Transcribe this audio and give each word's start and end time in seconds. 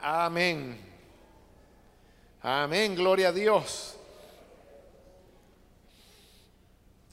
Amén. 0.00 0.78
Amén, 2.40 2.94
gloria 2.94 3.28
a 3.28 3.32
Dios. 3.32 3.96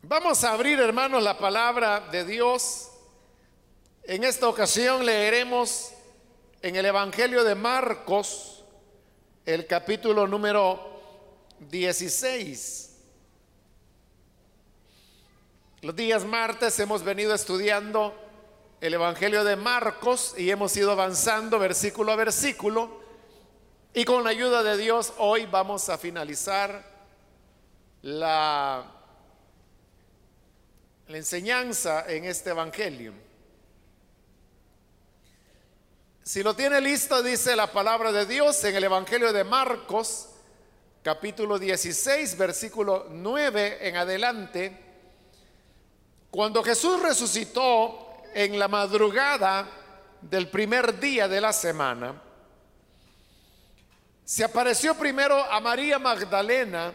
Vamos 0.04 0.44
a 0.44 0.52
abrir, 0.52 0.80
hermanos, 0.80 1.24
la 1.24 1.36
palabra 1.36 2.02
de 2.12 2.24
Dios. 2.26 2.92
En 4.04 4.24
esta 4.24 4.48
ocasión 4.48 5.04
leeremos 5.04 5.94
en 6.62 6.76
el 6.76 6.86
Evangelio 6.86 7.44
de 7.44 7.56
Marcos, 7.56 8.64
el 9.48 9.66
capítulo 9.66 10.28
número 10.28 10.80
16. 11.60 12.98
Los 15.82 15.96
días 15.96 16.24
martes 16.24 16.80
hemos 16.80 17.04
venido 17.04 17.34
estudiando 17.34 18.25
el 18.82 18.94
Evangelio 18.94 19.44
de 19.44 19.56
Marcos 19.56 20.36
y 20.38 20.50
hemos 20.50 20.76
ido 20.78 20.92
avanzando 20.92 21.60
versículo 21.60 22.12
a 22.12 22.16
versículo. 22.16 23.04
Y 23.94 24.04
con 24.04 24.24
la 24.24 24.32
ayuda 24.32 24.64
de 24.64 24.78
Dios 24.78 25.14
hoy 25.18 25.46
vamos 25.46 25.88
a 25.90 25.98
finalizar 25.98 26.84
la, 28.02 28.86
la 31.08 31.18
enseñanza 31.18 32.06
en 32.08 32.26
este 32.26 32.50
Evangelio. 32.50 33.14
Si 36.24 36.44
lo 36.44 36.56
tiene 36.56 36.82
listo, 36.82 37.22
dice 37.22 37.56
la 37.56 37.72
palabra 37.72 38.12
de 38.12 38.26
Dios 38.26 38.64
en 38.64 38.76
el 38.76 38.84
Evangelio 38.84 39.32
de 39.32 39.44
Marcos, 39.44 40.30
capítulo 41.04 41.60
16, 41.60 42.38
versículo 42.38 43.08
9 43.12 43.88
en 43.88 43.96
adelante. 43.96 44.86
Cuando 46.32 46.64
Jesús 46.64 47.02
resucitó, 47.02 48.05
en 48.36 48.60
la 48.60 48.68
madrugada 48.68 49.66
del 50.20 50.50
primer 50.50 51.00
día 51.00 51.26
de 51.30 51.40
la 51.40 51.54
semana, 51.54 52.22
se 54.26 54.44
apareció 54.44 54.94
primero 54.96 55.42
a 55.42 55.62
María 55.62 56.00
Magdalena, 56.00 56.94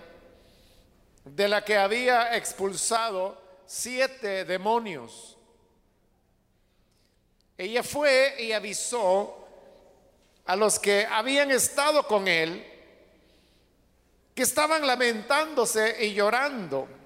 de 1.24 1.48
la 1.48 1.64
que 1.64 1.78
había 1.78 2.36
expulsado 2.36 3.41
siete 3.64 4.44
demonios. 4.44 5.38
Ella 7.56 7.82
fue 7.82 8.34
y 8.41 8.52
avisó 8.52 9.48
a 10.44 10.56
los 10.56 10.78
que 10.78 11.06
habían 11.06 11.50
estado 11.50 12.06
con 12.06 12.28
él 12.28 12.66
que 14.34 14.42
estaban 14.42 14.86
lamentándose 14.86 16.04
y 16.04 16.12
llorando. 16.12 17.00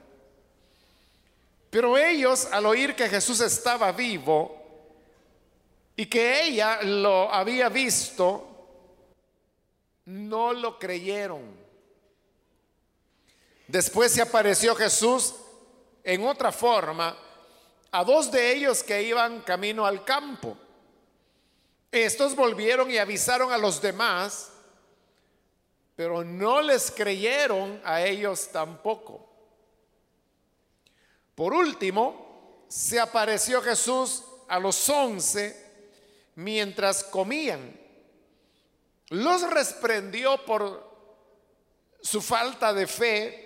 Pero 1.75 1.99
ellos, 1.99 2.47
al 2.53 2.67
oír 2.67 2.95
que 2.95 3.09
Jesús 3.09 3.41
estaba 3.41 3.91
vivo 3.91 4.63
y 5.97 6.07
que 6.07 6.45
ella 6.45 6.81
lo 6.83 7.29
había 7.35 7.69
visto, 7.69 8.47
no 10.05 10.53
lo 10.53 10.79
creyeron. 10.79 11.43
Después 13.67 14.13
se 14.13 14.23
apareció 14.23 14.77
Jesús 14.77 15.35
en 16.05 16.25
otra 16.25 16.53
forma 16.53 17.19
a 17.91 18.05
dos 18.05 18.31
de 18.31 18.53
ellos 18.53 18.85
que 18.85 19.03
iban 19.03 19.41
camino 19.41 19.85
al 19.85 20.05
campo. 20.05 20.57
Estos 21.91 22.37
volvieron 22.37 22.89
y 22.89 22.99
avisaron 22.99 23.51
a 23.51 23.59
los 23.59 23.83
demás, 23.83 24.53
pero 25.97 26.23
no 26.23 26.63
les 26.63 26.93
creyeron 26.93 27.83
a 27.85 28.01
ellos 28.01 28.51
tampoco. 28.53 29.34
Por 31.35 31.53
último, 31.53 32.65
se 32.69 33.01
apareció 33.01 33.61
Jesús 33.63 34.25
a 34.49 34.59
los 34.59 34.89
once 34.89 35.65
mientras 36.37 37.05
comían. 37.05 37.81
Los 39.09 39.43
reprendió 39.49 40.45
por 40.45 40.93
su 42.01 42.21
falta 42.21 42.73
de 42.73 42.87
fe 42.87 43.45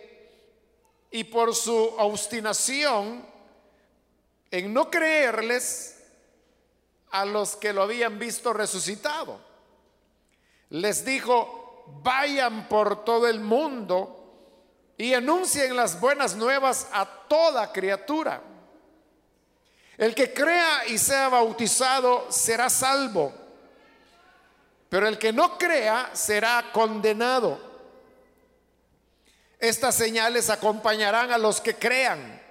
y 1.11 1.25
por 1.25 1.55
su 1.55 1.75
obstinación 1.75 3.25
en 4.51 4.73
no 4.73 4.91
creerles 4.91 6.03
a 7.11 7.25
los 7.25 7.57
que 7.57 7.73
lo 7.73 7.83
habían 7.83 8.19
visto 8.19 8.53
resucitado. 8.53 9.41
Les 10.71 11.05
dijo, 11.05 11.85
vayan 12.03 12.69
por 12.69 13.05
todo 13.05 13.27
el 13.27 13.41
mundo 13.41 14.18
y 14.99 15.15
anuncien 15.15 15.77
las 15.77 16.01
buenas 16.01 16.35
nuevas 16.35 16.89
a 16.93 17.07
toda 17.07 17.73
criatura. 17.73 18.43
El 19.97 20.13
que 20.15 20.35
crea 20.35 20.87
y 20.89 20.99
sea 20.99 21.29
bautizado 21.29 22.27
será 22.31 22.69
salvo, 22.69 23.33
pero 24.89 25.07
el 25.07 25.17
que 25.17 25.33
no 25.33 25.57
crea 25.57 26.11
será 26.15 26.71
condenado. 26.73 27.61
Estas 29.61 29.95
señales 29.95 30.51
acompañarán 30.51 31.31
a 31.31 31.39
los 31.39 31.61
que 31.61 31.77
crean. 31.77 32.43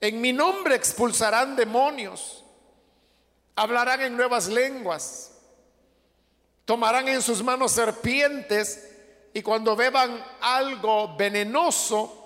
En 0.00 0.20
mi 0.20 0.32
nombre 0.32 0.74
expulsarán 0.74 1.56
demonios, 1.56 2.44
hablarán 3.56 4.02
en 4.02 4.16
nuevas 4.16 4.46
lenguas, 4.48 5.32
tomarán 6.66 7.08
en 7.08 7.22
sus 7.22 7.42
manos 7.42 7.72
serpientes 7.72 8.89
y 9.32 9.42
cuando 9.42 9.76
beban 9.76 10.24
algo 10.40 11.16
venenoso, 11.16 12.20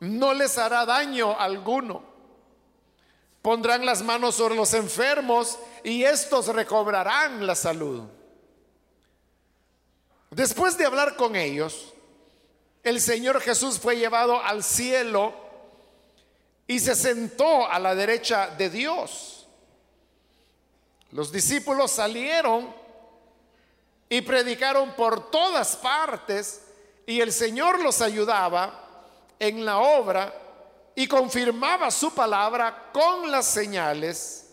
no 0.00 0.34
les 0.34 0.56
hará 0.58 0.86
daño 0.86 1.38
alguno. 1.38 2.02
Pondrán 3.42 3.84
las 3.84 4.02
manos 4.02 4.36
sobre 4.36 4.54
los 4.54 4.72
enfermos 4.74 5.58
y 5.84 6.04
estos 6.04 6.46
recobrarán 6.48 7.46
la 7.46 7.54
salud. 7.54 8.04
Después 10.30 10.78
de 10.78 10.86
hablar 10.86 11.16
con 11.16 11.36
ellos, 11.36 11.92
el 12.82 13.00
Señor 13.00 13.40
Jesús 13.40 13.78
fue 13.78 13.96
llevado 13.96 14.42
al 14.42 14.64
cielo 14.64 15.34
y 16.66 16.80
se 16.80 16.94
sentó 16.94 17.68
a 17.68 17.78
la 17.78 17.94
derecha 17.94 18.48
de 18.48 18.70
Dios. 18.70 19.46
Los 21.10 21.30
discípulos 21.30 21.90
salieron 21.90 22.74
y 24.12 24.20
predicaron 24.20 24.90
por 24.92 25.30
todas 25.30 25.74
partes 25.74 26.66
y 27.06 27.22
el 27.22 27.32
Señor 27.32 27.80
los 27.80 28.02
ayudaba 28.02 28.78
en 29.38 29.64
la 29.64 29.78
obra 29.78 30.34
y 30.94 31.08
confirmaba 31.08 31.90
su 31.90 32.12
palabra 32.12 32.90
con 32.92 33.30
las 33.30 33.46
señales 33.46 34.50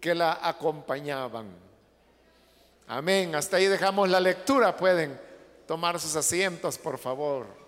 que 0.00 0.14
la 0.14 0.38
acompañaban. 0.40 1.54
Amén. 2.88 3.34
Hasta 3.34 3.58
ahí 3.58 3.66
dejamos 3.66 4.08
la 4.08 4.18
lectura. 4.18 4.74
Pueden 4.74 5.20
tomar 5.66 6.00
sus 6.00 6.16
asientos, 6.16 6.78
por 6.78 6.96
favor. 6.96 7.59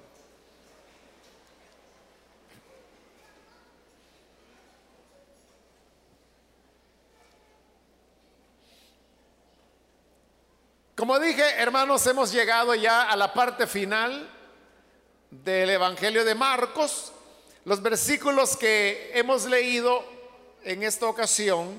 Como 11.03 11.19
dije, 11.19 11.43
hermanos, 11.59 12.07
hemos 12.07 12.31
llegado 12.31 12.77
ya 12.77 13.11
a 13.11 13.17
la 13.17 13.35
parte 13.35 13.67
final 13.67 14.31
del 15.33 15.71
Evangelio 15.71 16.25
de 16.25 16.37
Marcos. 16.37 17.11
Los 17.65 17.83
versículos 17.83 18.57
que 18.57 19.11
hemos 19.12 19.47
leído 19.47 20.05
en 20.62 20.85
esta 20.85 21.09
ocasión, 21.09 21.77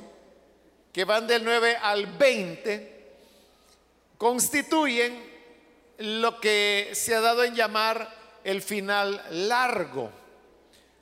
que 0.91 1.05
van 1.05 1.25
del 1.25 1.45
9 1.45 1.77
al 1.81 2.05
20, 2.05 3.13
constituyen 4.17 5.25
lo 5.99 6.41
que 6.41 6.89
se 6.91 7.15
ha 7.15 7.21
dado 7.21 7.45
en 7.45 7.55
llamar 7.55 8.13
el 8.43 8.61
final 8.61 9.25
largo. 9.47 10.11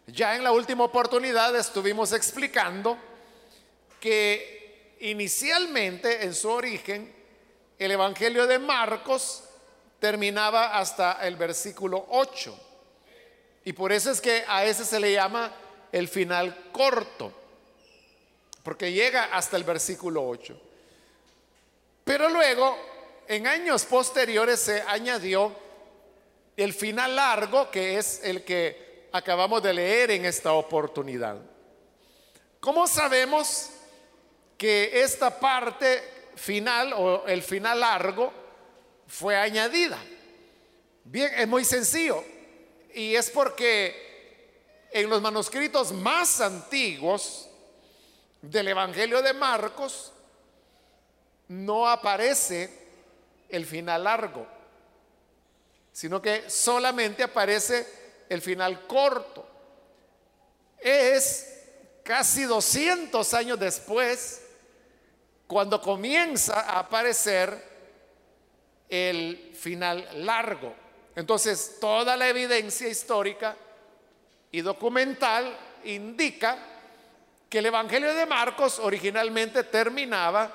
Ya 0.06 0.36
en 0.36 0.44
la 0.44 0.52
última 0.52 0.84
oportunidad 0.84 1.56
estuvimos 1.56 2.14
explicando 2.14 3.00
que 4.00 4.98
inicialmente 5.00 6.24
en 6.24 6.36
su 6.36 6.52
origen 6.52 7.21
el 7.86 7.90
Evangelio 7.90 8.46
de 8.46 8.60
Marcos 8.60 9.44
terminaba 10.00 10.78
hasta 10.78 11.14
el 11.26 11.36
versículo 11.36 12.06
8. 12.10 12.56
Y 13.66 13.74
por 13.74 13.92
eso 13.92 14.12
es 14.12 14.22
que 14.22 14.44
a 14.48 14.64
ese 14.66 14.86
se 14.86 15.00
le 15.00 15.14
llama 15.14 15.52
el 15.92 16.08
final 16.08 16.70
corto, 16.72 17.34
porque 18.62 18.92
llega 18.92 19.36
hasta 19.36 19.58
el 19.58 19.64
versículo 19.64 20.28
8. 20.28 20.62
Pero 22.04 22.30
luego, 22.30 22.78
en 23.28 23.48
años 23.48 23.86
posteriores, 23.86 24.60
se 24.60 24.84
añadió 24.84 25.52
el 26.58 26.74
final 26.74 27.16
largo, 27.16 27.72
que 27.72 27.98
es 27.98 28.22
el 28.24 28.44
que 28.44 29.10
acabamos 29.12 29.64
de 29.64 29.74
leer 29.74 30.12
en 30.12 30.26
esta 30.26 30.54
oportunidad. 30.54 31.38
¿Cómo 32.60 32.86
sabemos 32.86 33.72
que 34.56 35.02
esta 35.02 35.40
parte 35.40 36.21
final 36.42 36.94
o 36.94 37.28
el 37.28 37.44
final 37.44 37.80
largo 37.80 38.34
fue 39.06 39.36
añadida. 39.38 39.98
Bien, 41.04 41.32
es 41.38 41.48
muy 41.48 41.64
sencillo. 41.64 42.24
Y 42.94 43.16
es 43.16 43.30
porque 43.30 44.88
en 44.92 45.08
los 45.08 45.22
manuscritos 45.22 45.92
más 45.92 46.42
antiguos 46.42 47.48
del 48.42 48.70
Evangelio 48.70 49.22
de 49.22 49.34
Marcos 49.34 50.12
no 51.48 51.88
aparece 51.88 52.70
el 53.48 53.66
final 53.66 54.04
largo, 54.06 54.48
sino 55.92 56.22
que 56.22 56.50
solamente 56.50 57.22
aparece 57.22 57.88
el 58.30 58.42
final 58.42 58.88
corto. 58.88 59.48
Es 60.80 61.48
casi 62.04 62.46
200 62.46 63.32
años 63.36 63.60
después 63.60 64.42
cuando 65.52 65.82
comienza 65.82 66.62
a 66.62 66.80
aparecer 66.80 67.62
el 68.88 69.52
final 69.54 70.26
largo. 70.26 70.74
Entonces, 71.14 71.76
toda 71.82 72.16
la 72.16 72.30
evidencia 72.30 72.88
histórica 72.88 73.58
y 74.50 74.62
documental 74.62 75.54
indica 75.84 76.58
que 77.50 77.60
el 77.60 77.66
Evangelio 77.66 78.14
de 78.14 78.26
Marcos 78.26 78.80
originalmente 78.80 79.66
terminaba 79.66 80.50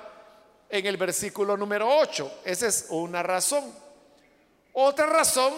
en 0.67 0.83
el 0.87 0.97
versículo 0.97 1.55
número 1.55 1.87
8. 1.99 2.41
Esa 2.43 2.65
es 2.65 2.87
una 2.89 3.21
razón. 3.21 3.71
Otra 4.73 5.05
razón 5.05 5.53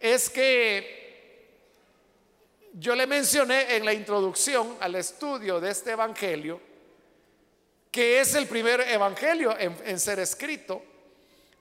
es 0.00 0.30
que 0.30 1.58
yo 2.72 2.94
le 2.94 3.06
mencioné 3.06 3.76
en 3.76 3.84
la 3.84 3.92
introducción 3.92 4.78
al 4.80 4.94
estudio 4.94 5.60
de 5.60 5.72
este 5.72 5.90
Evangelio 5.90 6.69
que 7.90 8.20
es 8.20 8.34
el 8.34 8.46
primer 8.46 8.80
Evangelio 8.82 9.56
en, 9.58 9.98
ser 9.98 10.20
escrito. 10.20 10.82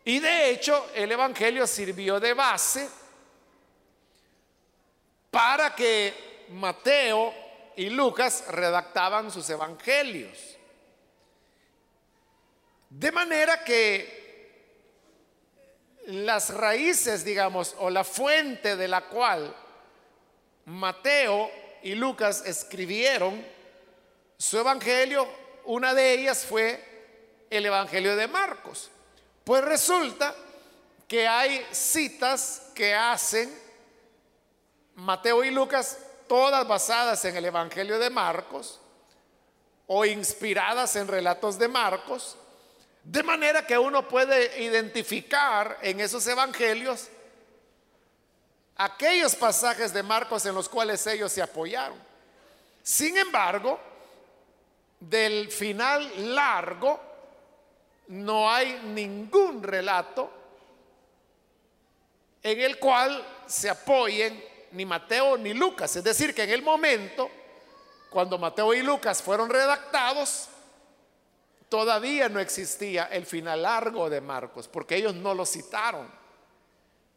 Y 0.06 0.20
de 0.20 0.52
hecho 0.52 0.90
el 0.94 1.12
Evangelio 1.12 1.66
sirvió 1.66 2.20
de 2.20 2.34
base 2.34 2.90
para 5.32 5.76
que 5.76 6.46
Mateo 6.50 7.34
y 7.76 7.90
Lucas 7.90 8.46
redactaban 8.50 9.32
sus 9.32 9.50
evangelios. 9.50 10.58
De 12.90 13.12
manera 13.12 13.64
que 13.64 14.20
las 16.08 16.54
raíces, 16.54 17.24
digamos, 17.24 17.76
o 17.78 17.90
la 17.90 18.04
fuente 18.04 18.76
de 18.76 18.88
la 18.88 19.02
cual 19.02 19.56
Mateo 20.66 21.52
y 21.84 21.94
Lucas 21.94 22.44
escribieron 22.46 23.46
su 24.38 24.58
evangelio, 24.58 25.28
una 25.70 25.94
de 25.94 26.14
ellas 26.14 26.48
fue 26.48 26.84
el 27.48 27.64
evangelio 27.64 28.16
de 28.16 28.28
Marcos. 28.28 28.90
Pues 29.44 29.64
resulta 29.64 30.34
que 31.08 31.28
hay 31.28 31.64
citas 31.72 32.72
que 32.74 32.96
hacen 32.96 33.56
Mateo 34.96 35.44
y 35.44 35.52
Lucas, 35.52 36.00
todas 36.28 36.68
basadas 36.68 37.24
en 37.26 37.38
el 37.38 37.46
evangelio 37.46 38.00
de 38.00 38.10
Marcos 38.10 38.80
o 39.86 40.06
inspiradas 40.06 40.96
en 40.96 41.08
relatos 41.08 41.60
de 41.60 41.68
Marcos, 41.68 42.36
de 43.04 43.22
manera 43.22 43.68
que 43.68 43.78
uno 43.78 44.08
puede 44.08 44.64
identificar 44.64 45.78
en 45.84 46.00
esos 46.00 46.26
evangelios 46.26 47.10
aquellos 48.76 49.36
pasajes 49.36 49.94
de 49.94 50.02
Marcos 50.02 50.48
en 50.48 50.56
los 50.56 50.68
cuales 50.68 51.06
ellos 51.06 51.32
se 51.32 51.44
apoyaron. 51.44 51.98
Sin 52.82 53.16
embargo, 53.18 53.80
del 55.00 55.50
final 55.50 56.34
largo 56.34 57.00
no 58.08 58.52
hay 58.52 58.80
ningún 58.86 59.64
relato 59.64 60.32
en 62.42 62.60
el 62.62 62.80
cual 62.80 63.26
se 63.46 63.70
apoyen 63.70 64.44
ni 64.72 64.86
Mateo 64.86 65.38
ni 65.38 65.54
Lucas. 65.54 65.96
Es 65.96 66.04
decir, 66.04 66.34
que 66.34 66.44
en 66.44 66.52
el 66.52 66.62
momento, 66.62 67.30
cuando 68.10 68.38
Mateo 68.38 68.74
y 68.74 68.82
Lucas 68.82 69.22
fueron 69.22 69.50
redactados, 69.50 70.48
todavía 71.68 72.30
no 72.30 72.40
existía 72.40 73.06
el 73.06 73.26
final 73.26 73.62
largo 73.62 74.10
de 74.10 74.22
Marcos, 74.22 74.68
porque 74.68 74.96
ellos 74.96 75.14
no 75.16 75.34
lo 75.34 75.46
citaron. 75.46 76.10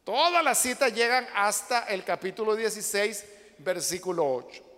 Todas 0.05 0.43
las 0.43 0.59
citas 0.59 0.93
llegan 0.93 1.27
hasta 1.35 1.85
el 1.85 2.05
capítulo 2.05 2.57
16, 2.57 3.25
versículo 3.59 4.35
8. 4.35 4.72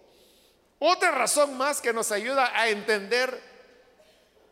Otra 0.86 1.12
razón 1.12 1.56
más 1.56 1.80
que 1.80 1.94
nos 1.94 2.12
ayuda 2.12 2.52
a 2.54 2.68
entender 2.68 3.40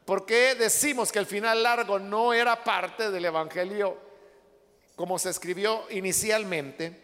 por 0.06 0.24
qué 0.24 0.54
decimos 0.54 1.12
que 1.12 1.18
el 1.18 1.26
final 1.26 1.62
largo 1.62 1.98
no 1.98 2.32
era 2.32 2.64
parte 2.64 3.10
del 3.10 3.26
Evangelio 3.26 3.98
como 4.96 5.18
se 5.18 5.28
escribió 5.28 5.84
inicialmente, 5.90 6.98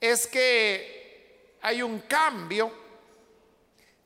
es 0.00 0.28
que 0.28 1.56
hay 1.62 1.82
un 1.82 1.98
cambio 2.02 2.72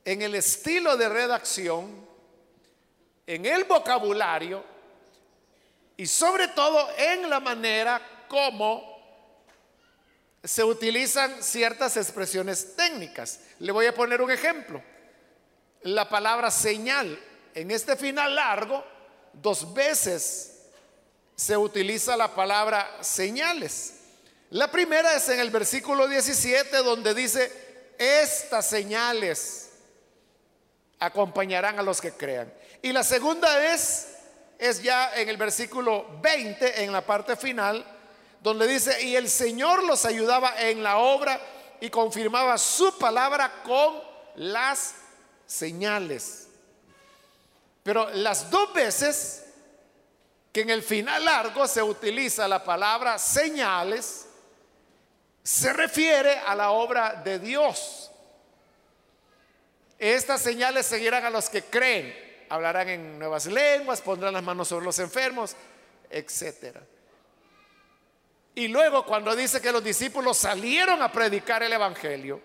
en 0.02 0.22
el 0.22 0.34
estilo 0.34 0.96
de 0.96 1.10
redacción 1.10 2.08
en 3.26 3.44
el 3.44 3.64
vocabulario 3.64 4.64
y 5.98 6.06
sobre 6.06 6.48
todo 6.48 6.88
en 6.96 7.28
la 7.28 7.38
manera 7.38 8.00
como 8.28 8.94
se 10.44 10.62
utilizan 10.62 11.43
ciertas 11.43 11.96
expresiones 11.96 12.76
técnicas. 12.76 13.41
Le 13.61 13.73
voy 13.73 13.87
a 13.87 13.94
poner 13.94 14.20
un 14.20 14.31
ejemplo. 14.31 14.82
La 15.82 16.08
palabra 16.08 16.50
señal. 16.50 17.19
En 17.55 17.70
este 17.70 17.96
final 17.96 18.35
largo, 18.35 18.85
dos 19.32 19.73
veces 19.73 20.55
se 21.35 21.56
utiliza 21.56 22.17
la 22.17 22.35
palabra 22.35 22.99
señales. 23.00 23.94
La 24.50 24.70
primera 24.70 25.14
es 25.14 25.29
en 25.29 25.41
el 25.41 25.50
versículo 25.50 26.06
17 26.06 26.76
donde 26.79 27.14
dice, 27.14 27.50
estas 27.99 28.69
señales 28.69 29.70
acompañarán 30.99 31.79
a 31.79 31.82
los 31.82 32.00
que 32.00 32.12
crean. 32.12 32.52
Y 32.82 32.93
la 32.93 33.02
segunda 33.02 33.73
es, 33.73 34.08
es 34.58 34.82
ya 34.82 35.14
en 35.17 35.29
el 35.29 35.37
versículo 35.37 36.06
20, 36.20 36.85
en 36.85 36.93
la 36.93 37.06
parte 37.06 37.37
final, 37.37 37.85
donde 38.44 38.67
dice, 38.67 39.02
y 39.02 39.17
el 39.17 39.31
Señor 39.31 39.82
los 39.85 40.05
ayudaba 40.05 40.61
en 40.61 40.82
la 40.82 40.99
obra 40.99 41.41
y 41.81 41.88
confirmaba 41.88 42.58
su 42.58 42.99
palabra 42.99 43.62
con 43.62 44.02
las 44.37 44.96
señales. 45.46 46.49
Pero 47.82 48.11
las 48.11 48.50
dos 48.50 48.75
veces 48.75 49.46
que 50.52 50.61
en 50.61 50.69
el 50.69 50.82
final 50.82 51.25
largo 51.25 51.67
se 51.67 51.82
utiliza 51.82 52.46
la 52.46 52.62
palabra 52.62 53.19
señales, 53.19 54.26
se 55.43 55.73
refiere 55.73 56.38
a 56.40 56.55
la 56.55 56.73
obra 56.73 57.23
de 57.25 57.38
Dios. 57.38 58.11
Estas 59.99 60.43
señales 60.43 60.85
seguirán 60.85 61.25
a 61.25 61.31
los 61.31 61.49
que 61.49 61.64
creen, 61.64 62.14
hablarán 62.50 62.90
en 62.90 63.19
nuevas 63.19 63.47
lenguas, 63.47 64.02
pondrán 64.02 64.35
las 64.35 64.43
manos 64.43 64.69
sobre 64.69 64.85
los 64.85 64.99
enfermos, 64.99 65.56
etcétera. 66.11 66.83
Y 68.54 68.68
luego 68.68 69.04
cuando 69.04 69.34
dice 69.34 69.61
que 69.61 69.73
los 69.73 69.82
discípulos 69.82 70.37
salieron 70.37 71.02
a 71.02 71.11
predicar 71.11 71.62
el 71.62 71.73
Evangelio 71.73 72.40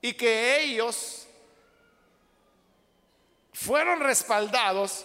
y 0.00 0.14
que 0.14 0.62
ellos 0.62 1.26
fueron 3.52 4.00
respaldados 4.00 5.04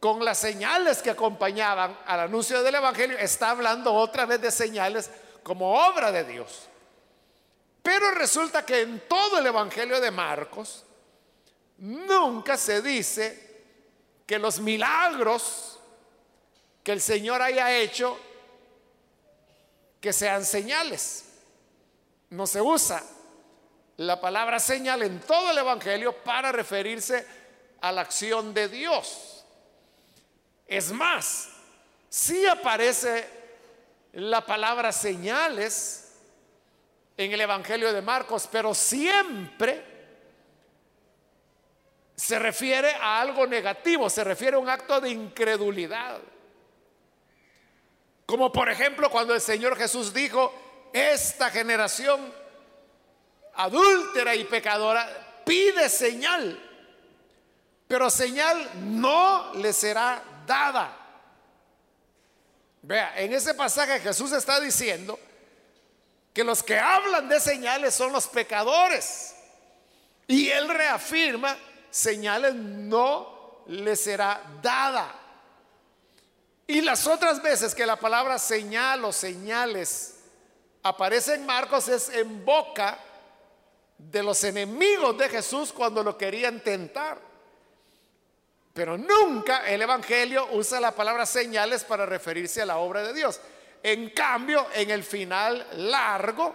con 0.00 0.24
las 0.24 0.38
señales 0.38 1.02
que 1.02 1.10
acompañaban 1.10 1.98
al 2.06 2.20
anuncio 2.20 2.62
del 2.62 2.74
Evangelio, 2.74 3.18
está 3.18 3.50
hablando 3.50 3.92
otra 3.94 4.26
vez 4.26 4.40
de 4.40 4.50
señales 4.50 5.10
como 5.42 5.74
obra 5.86 6.10
de 6.10 6.24
Dios. 6.24 6.68
Pero 7.82 8.10
resulta 8.12 8.64
que 8.64 8.80
en 8.80 9.00
todo 9.08 9.38
el 9.38 9.46
Evangelio 9.46 10.00
de 10.00 10.10
Marcos 10.10 10.84
nunca 11.78 12.56
se 12.56 12.80
dice 12.80 13.64
que 14.26 14.38
los 14.38 14.60
milagros 14.60 15.78
que 16.82 16.92
el 16.92 17.00
Señor 17.00 17.40
haya 17.42 17.74
hecho 17.74 18.18
que 20.04 20.12
sean 20.12 20.44
señales. 20.44 21.24
No 22.28 22.46
se 22.46 22.60
usa 22.60 23.02
la 23.96 24.20
palabra 24.20 24.60
señal 24.60 25.02
en 25.02 25.18
todo 25.20 25.50
el 25.50 25.56
Evangelio 25.56 26.12
para 26.22 26.52
referirse 26.52 27.26
a 27.80 27.90
la 27.90 28.02
acción 28.02 28.52
de 28.52 28.68
Dios. 28.68 29.46
Es 30.66 30.92
más, 30.92 31.48
si 32.10 32.44
aparece 32.44 33.26
la 34.12 34.44
palabra 34.44 34.92
señales 34.92 36.12
en 37.16 37.32
el 37.32 37.40
Evangelio 37.40 37.90
de 37.90 38.02
Marcos, 38.02 38.46
pero 38.52 38.74
siempre 38.74 39.82
se 42.14 42.38
refiere 42.38 42.92
a 42.92 43.22
algo 43.22 43.46
negativo, 43.46 44.10
se 44.10 44.22
refiere 44.22 44.56
a 44.56 44.60
un 44.60 44.68
acto 44.68 45.00
de 45.00 45.08
incredulidad. 45.08 46.20
Como 48.34 48.50
por 48.50 48.68
ejemplo 48.68 49.08
cuando 49.10 49.32
el 49.32 49.40
Señor 49.40 49.76
Jesús 49.76 50.12
dijo, 50.12 50.52
esta 50.92 51.50
generación 51.50 52.34
adúltera 53.54 54.34
y 54.34 54.42
pecadora 54.42 55.08
pide 55.46 55.88
señal, 55.88 56.60
pero 57.86 58.10
señal 58.10 58.70
no 58.90 59.54
le 59.54 59.72
será 59.72 60.20
dada. 60.48 60.98
Vea, 62.82 63.20
en 63.20 63.34
ese 63.34 63.54
pasaje 63.54 64.00
Jesús 64.00 64.32
está 64.32 64.58
diciendo 64.58 65.16
que 66.32 66.42
los 66.42 66.60
que 66.64 66.76
hablan 66.76 67.28
de 67.28 67.38
señales 67.38 67.94
son 67.94 68.12
los 68.12 68.26
pecadores. 68.26 69.36
Y 70.26 70.48
él 70.48 70.68
reafirma, 70.70 71.56
señales 71.88 72.56
no 72.56 73.62
le 73.68 73.94
será 73.94 74.42
dada. 74.60 75.23
Y 76.66 76.80
las 76.80 77.06
otras 77.06 77.42
veces 77.42 77.74
que 77.74 77.86
la 77.86 77.96
palabra 77.96 78.38
señal 78.38 79.04
o 79.04 79.12
señales 79.12 80.14
aparece 80.82 81.34
en 81.34 81.46
Marcos 81.46 81.88
es 81.88 82.08
en 82.08 82.44
boca 82.44 82.98
de 83.98 84.22
los 84.22 84.42
enemigos 84.44 85.16
de 85.18 85.28
Jesús 85.28 85.72
cuando 85.72 86.02
lo 86.02 86.16
querían 86.16 86.60
tentar. 86.60 87.18
Pero 88.72 88.98
nunca 88.98 89.68
el 89.68 89.82
Evangelio 89.82 90.48
usa 90.52 90.80
la 90.80 90.92
palabra 90.92 91.26
señales 91.26 91.84
para 91.84 92.06
referirse 92.06 92.62
a 92.62 92.66
la 92.66 92.78
obra 92.78 93.02
de 93.02 93.12
Dios. 93.12 93.40
En 93.82 94.10
cambio, 94.10 94.66
en 94.74 94.90
el 94.90 95.04
final 95.04 95.66
largo, 95.76 96.54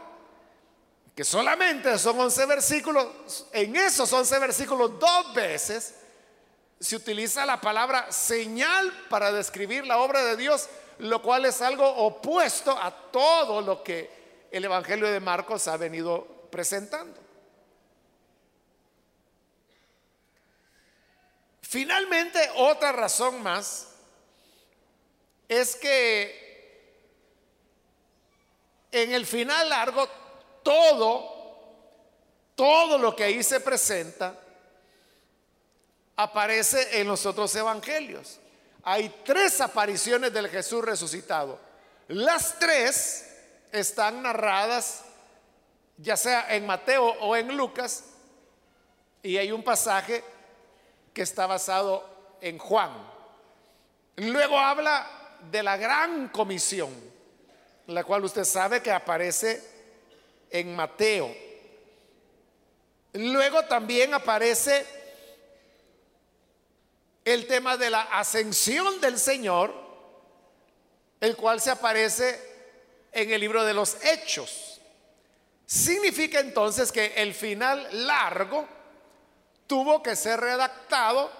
que 1.15 1.23
solamente 1.23 1.97
son 1.97 2.19
11 2.19 2.45
versículos, 2.45 3.47
en 3.53 3.75
esos 3.75 4.11
11 4.11 4.39
versículos 4.39 4.99
dos 4.99 5.33
veces 5.33 5.95
se 6.79 6.95
utiliza 6.95 7.45
la 7.45 7.59
palabra 7.59 8.11
señal 8.11 8.91
para 9.09 9.31
describir 9.31 9.85
la 9.85 9.97
obra 9.97 10.23
de 10.23 10.37
Dios, 10.37 10.69
lo 10.99 11.21
cual 11.21 11.45
es 11.45 11.61
algo 11.61 11.87
opuesto 11.87 12.71
a 12.71 13.11
todo 13.11 13.61
lo 13.61 13.83
que 13.83 14.09
el 14.51 14.65
Evangelio 14.65 15.07
de 15.07 15.19
Marcos 15.19 15.67
ha 15.67 15.77
venido 15.77 16.25
presentando. 16.49 17.19
Finalmente, 21.61 22.49
otra 22.55 22.91
razón 22.91 23.43
más 23.43 23.89
es 25.47 25.75
que 25.75 26.49
en 28.91 29.13
el 29.13 29.25
final 29.25 29.69
largo 29.69 30.07
todo, 30.63 31.55
todo 32.55 32.97
lo 32.97 33.15
que 33.15 33.25
ahí 33.25 33.43
se 33.43 33.59
presenta, 33.59 34.35
aparece 36.21 36.99
en 36.99 37.07
los 37.07 37.25
otros 37.25 37.55
evangelios. 37.55 38.39
Hay 38.83 39.21
tres 39.23 39.61
apariciones 39.61 40.33
del 40.33 40.49
Jesús 40.49 40.83
resucitado. 40.83 41.57
Las 42.09 42.59
tres 42.59 43.25
están 43.71 44.21
narradas 44.21 45.05
ya 45.95 46.17
sea 46.17 46.53
en 46.53 46.65
Mateo 46.65 47.05
o 47.05 47.37
en 47.37 47.55
Lucas 47.55 48.03
y 49.23 49.37
hay 49.37 49.51
un 49.53 49.63
pasaje 49.63 50.21
que 51.13 51.21
está 51.21 51.45
basado 51.45 52.37
en 52.41 52.57
Juan. 52.57 52.91
Luego 54.17 54.59
habla 54.59 55.07
de 55.49 55.63
la 55.63 55.77
gran 55.77 56.27
comisión, 56.29 56.89
la 57.87 58.03
cual 58.03 58.25
usted 58.25 58.43
sabe 58.43 58.81
que 58.81 58.91
aparece 58.91 59.63
en 60.49 60.75
Mateo. 60.75 61.33
Luego 63.13 63.63
también 63.65 64.13
aparece 64.13 64.98
el 67.33 67.45
tema 67.47 67.77
de 67.77 67.89
la 67.89 68.01
ascensión 68.01 68.99
del 69.01 69.19
Señor, 69.19 69.73
el 71.19 71.35
cual 71.35 71.61
se 71.61 71.71
aparece 71.71 72.39
en 73.11 73.31
el 73.31 73.41
libro 73.41 73.63
de 73.63 73.73
los 73.73 74.03
Hechos. 74.03 74.81
Significa 75.65 76.39
entonces 76.39 76.91
que 76.91 77.13
el 77.17 77.33
final 77.33 77.87
largo 78.07 78.67
tuvo 79.67 80.01
que 80.01 80.15
ser 80.15 80.39
redactado 80.39 81.31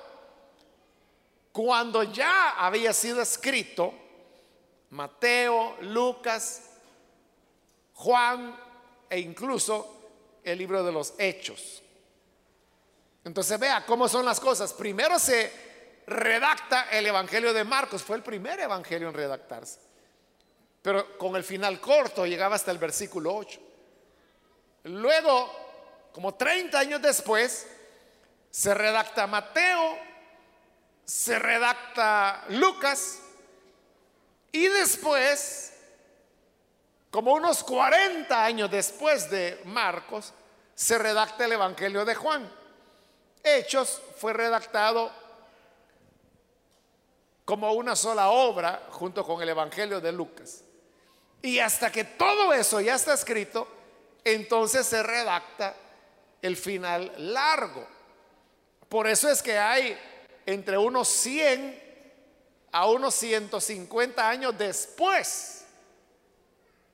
cuando 1.51 2.03
ya 2.03 2.51
había 2.51 2.93
sido 2.93 3.21
escrito 3.21 3.91
Mateo, 4.91 5.77
Lucas, 5.81 6.69
Juan 7.93 8.55
e 9.09 9.19
incluso 9.19 9.95
el 10.43 10.59
libro 10.59 10.83
de 10.83 10.91
los 10.91 11.15
Hechos. 11.17 11.81
Entonces 13.25 13.59
vea 13.59 13.85
cómo 13.85 14.07
son 14.07 14.25
las 14.25 14.39
cosas. 14.39 14.71
Primero 14.73 15.17
se 15.17 15.68
redacta 16.09 16.89
el 16.91 17.05
Evangelio 17.05 17.53
de 17.53 17.63
Marcos. 17.63 18.03
Fue 18.03 18.17
el 18.17 18.23
primer 18.23 18.59
Evangelio 18.59 19.09
en 19.09 19.13
redactarse. 19.13 19.79
Pero 20.81 21.17
con 21.17 21.35
el 21.35 21.43
final 21.43 21.79
corto 21.79 22.25
llegaba 22.25 22.55
hasta 22.55 22.71
el 22.71 22.77
versículo 22.77 23.35
8. 23.35 23.59
Luego, 24.83 26.09
como 26.13 26.35
30 26.35 26.79
años 26.79 27.01
después, 27.01 27.67
se 28.49 28.73
redacta 28.73 29.27
Mateo, 29.27 29.97
se 31.05 31.37
redacta 31.37 32.45
Lucas 32.49 33.19
y 34.51 34.67
después, 34.67 35.73
como 37.11 37.33
unos 37.33 37.63
40 37.63 38.43
años 38.43 38.71
después 38.71 39.29
de 39.29 39.61
Marcos, 39.65 40.33
se 40.73 40.97
redacta 40.97 41.45
el 41.45 41.51
Evangelio 41.51 42.05
de 42.05 42.15
Juan. 42.15 42.49
Hechos 43.43 44.01
fue 44.17 44.33
redactado 44.33 45.11
como 47.49 47.73
una 47.73 47.95
sola 47.95 48.29
obra 48.29 48.89
junto 48.91 49.25
con 49.25 49.41
el 49.41 49.49
Evangelio 49.49 49.99
de 49.99 50.11
Lucas. 50.11 50.61
Y 51.41 51.57
hasta 51.57 51.91
que 51.91 52.03
todo 52.03 52.53
eso 52.53 52.79
ya 52.79 52.93
está 52.93 53.15
escrito, 53.15 53.67
entonces 54.23 54.85
se 54.85 55.01
redacta 55.01 55.75
el 56.43 56.55
final 56.55 57.11
largo. 57.17 57.87
Por 58.87 59.07
eso 59.07 59.27
es 59.29 59.41
que 59.41 59.57
hay 59.57 59.97
entre 60.45 60.77
unos 60.77 61.07
100 61.07 62.67
a 62.71 62.87
unos 62.87 63.15
150 63.15 64.29
años 64.29 64.55
después 64.55 65.65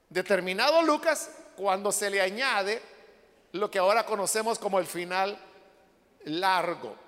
de 0.07 0.23
terminado 0.23 0.81
Lucas, 0.83 1.31
cuando 1.57 1.91
se 1.91 2.09
le 2.09 2.21
añade 2.21 2.81
lo 3.51 3.69
que 3.69 3.79
ahora 3.79 4.05
conocemos 4.05 4.57
como 4.57 4.79
el 4.79 4.85
final 4.85 5.37
largo 6.23 7.04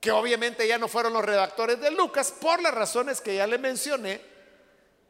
que 0.00 0.10
obviamente 0.10 0.66
ya 0.66 0.78
no 0.78 0.88
fueron 0.88 1.12
los 1.12 1.24
redactores 1.24 1.78
de 1.80 1.90
Lucas 1.90 2.32
por 2.32 2.62
las 2.62 2.72
razones 2.72 3.20
que 3.20 3.36
ya 3.36 3.46
le 3.46 3.58
mencioné, 3.58 4.20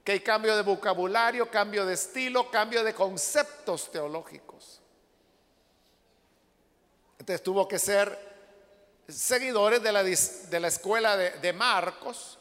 que 0.02 0.12
hay 0.12 0.20
cambio 0.20 0.56
de 0.56 0.62
vocabulario, 0.62 1.50
cambio 1.50 1.86
de 1.86 1.94
estilo, 1.94 2.50
cambio 2.50 2.82
de 2.82 2.92
conceptos 2.92 3.90
teológicos. 3.92 4.80
Entonces 7.18 7.42
tuvo 7.42 7.68
que 7.68 7.78
ser 7.78 8.18
seguidores 9.06 9.82
de 9.82 9.92
la, 9.92 10.02
de 10.02 10.60
la 10.60 10.68
escuela 10.68 11.16
de, 11.16 11.30
de 11.38 11.52
Marcos. 11.52 12.38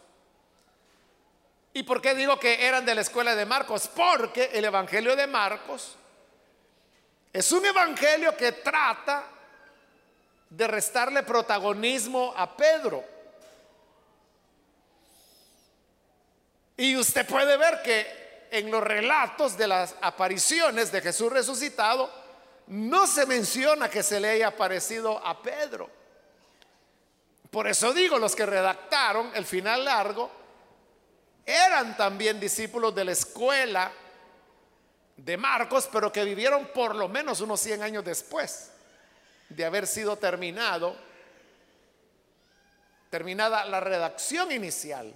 ¿Y 1.74 1.84
por 1.84 2.02
qué 2.02 2.16
digo 2.16 2.40
que 2.40 2.66
eran 2.66 2.86
de 2.86 2.96
la 2.96 3.02
escuela 3.02 3.36
de 3.36 3.46
Marcos? 3.46 3.88
Porque 3.94 4.50
el 4.54 4.66
Evangelio 4.66 5.16
de 5.16 5.28
Marcos 5.28 5.98
es 7.32 7.52
un 7.52 7.64
evangelio 7.66 8.36
que 8.36 8.54
trata 8.54 9.24
de 10.50 10.68
restarle 10.68 11.24
protagonismo 11.24 12.34
a 12.36 12.56
Pedro. 12.56 13.04
Y 16.78 16.96
usted 16.96 17.28
puede 17.28 17.58
ver 17.58 17.82
que 17.84 18.48
en 18.52 18.72
los 18.72 18.84
relatos 18.84 19.58
de 19.58 19.68
las 19.68 19.96
apariciones 20.02 20.92
de 20.92 21.02
Jesús 21.02 21.32
resucitado, 21.32 22.10
no 22.68 23.06
se 23.06 23.26
menciona 23.26 23.90
que 23.90 24.02
se 24.02 24.20
le 24.20 24.30
haya 24.30 24.48
aparecido 24.48 25.24
a 25.26 25.42
Pedro. 25.42 25.90
Por 27.52 27.68
eso 27.68 27.94
digo, 27.94 28.18
los 28.18 28.36
que 28.36 28.46
redactaron 28.46 29.32
el 29.36 29.46
final 29.46 29.86
largo 29.86 30.32
eran 31.46 31.98
también 31.98 32.40
discípulos 32.40 32.94
de 32.94 33.06
la 33.06 33.12
escuela 33.12 33.92
de 35.18 35.38
Marcos, 35.38 35.90
pero 35.92 36.12
que 36.12 36.24
vivieron 36.24 36.68
por 36.68 36.96
lo 36.96 37.08
menos 37.08 37.42
unos 37.42 37.60
100 37.60 37.84
años 37.84 38.06
después 38.06 38.72
de 39.50 39.66
haber 39.66 39.88
sido 39.88 40.16
terminado, 40.18 40.96
terminada 43.10 43.66
la 43.66 43.80
redacción 43.80 44.52
inicial 44.52 45.14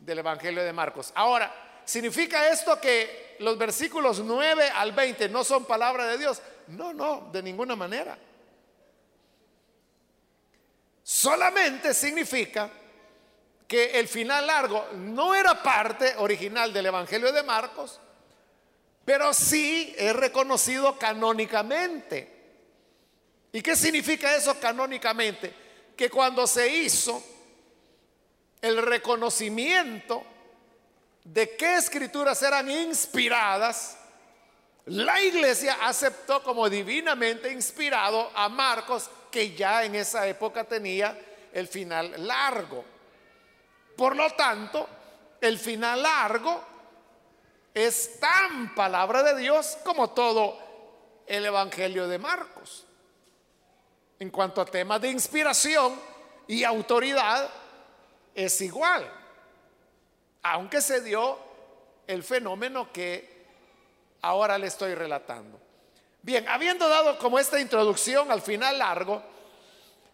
del 0.00 0.18
Evangelio 0.18 0.64
de 0.64 0.72
Marcos. 0.72 1.12
Ahora, 1.14 1.82
¿significa 1.84 2.48
esto 2.48 2.80
que 2.80 3.36
los 3.40 3.58
versículos 3.58 4.20
9 4.20 4.70
al 4.70 4.92
20 4.92 5.28
no 5.28 5.44
son 5.44 5.66
palabra 5.66 6.06
de 6.06 6.18
Dios? 6.18 6.40
No, 6.68 6.92
no, 6.92 7.28
de 7.30 7.42
ninguna 7.42 7.76
manera. 7.76 8.16
Solamente 11.02 11.92
significa 11.92 12.70
que 13.68 13.98
el 13.98 14.08
final 14.08 14.46
largo 14.46 14.88
no 14.94 15.34
era 15.34 15.62
parte 15.62 16.14
original 16.16 16.72
del 16.72 16.86
Evangelio 16.86 17.30
de 17.32 17.42
Marcos, 17.42 18.00
pero 19.04 19.34
sí 19.34 19.94
es 19.98 20.16
reconocido 20.16 20.98
canónicamente 20.98 22.33
¿Y 23.54 23.62
qué 23.62 23.76
significa 23.76 24.34
eso 24.34 24.58
canónicamente? 24.58 25.54
Que 25.96 26.10
cuando 26.10 26.44
se 26.44 26.66
hizo 26.66 27.22
el 28.60 28.82
reconocimiento 28.82 30.24
de 31.22 31.54
qué 31.56 31.76
escrituras 31.76 32.42
eran 32.42 32.68
inspiradas, 32.68 33.96
la 34.86 35.22
iglesia 35.22 35.78
aceptó 35.82 36.42
como 36.42 36.68
divinamente 36.68 37.52
inspirado 37.52 38.28
a 38.34 38.48
Marcos, 38.48 39.08
que 39.30 39.54
ya 39.54 39.84
en 39.84 39.94
esa 39.94 40.26
época 40.26 40.64
tenía 40.64 41.16
el 41.52 41.68
final 41.68 42.26
largo. 42.26 42.84
Por 43.96 44.16
lo 44.16 44.30
tanto, 44.30 44.88
el 45.40 45.60
final 45.60 46.02
largo 46.02 46.60
es 47.72 48.18
tan 48.18 48.74
palabra 48.74 49.22
de 49.22 49.40
Dios 49.40 49.78
como 49.84 50.10
todo 50.10 50.58
el 51.28 51.46
Evangelio 51.46 52.08
de 52.08 52.18
Marcos. 52.18 52.86
En 54.18 54.30
cuanto 54.30 54.60
a 54.60 54.64
temas 54.64 55.00
de 55.00 55.10
inspiración, 55.10 55.98
y 56.46 56.64
autoridad 56.64 57.48
es 58.34 58.60
igual, 58.60 59.10
aunque 60.42 60.80
se 60.80 61.00
dio 61.00 61.38
el 62.06 62.22
fenómeno 62.22 62.92
que 62.92 63.46
ahora 64.22 64.58
le 64.58 64.66
estoy 64.66 64.94
relatando. 64.94 65.60
Bien, 66.22 66.48
habiendo 66.48 66.88
dado 66.88 67.18
como 67.18 67.38
esta 67.38 67.60
introducción 67.60 68.30
al 68.30 68.42
final 68.42 68.78
largo, 68.78 69.22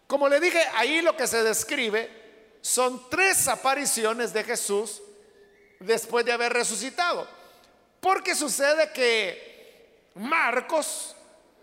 como 0.07 0.27
le 0.27 0.39
dije, 0.39 0.61
ahí 0.75 1.01
lo 1.01 1.15
que 1.15 1.27
se 1.27 1.43
describe 1.43 2.09
son 2.61 3.09
tres 3.09 3.47
apariciones 3.47 4.33
de 4.33 4.43
Jesús 4.43 5.01
después 5.79 6.25
de 6.25 6.33
haber 6.33 6.53
resucitado. 6.53 7.27
Porque 7.99 8.35
sucede 8.35 8.91
que 8.91 10.09
Marcos 10.15 11.15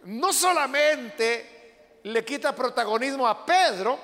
no 0.04 0.32
solamente 0.32 1.57
le 2.04 2.24
quita 2.24 2.54
protagonismo 2.54 3.26
a 3.26 3.44
Pedro, 3.44 3.98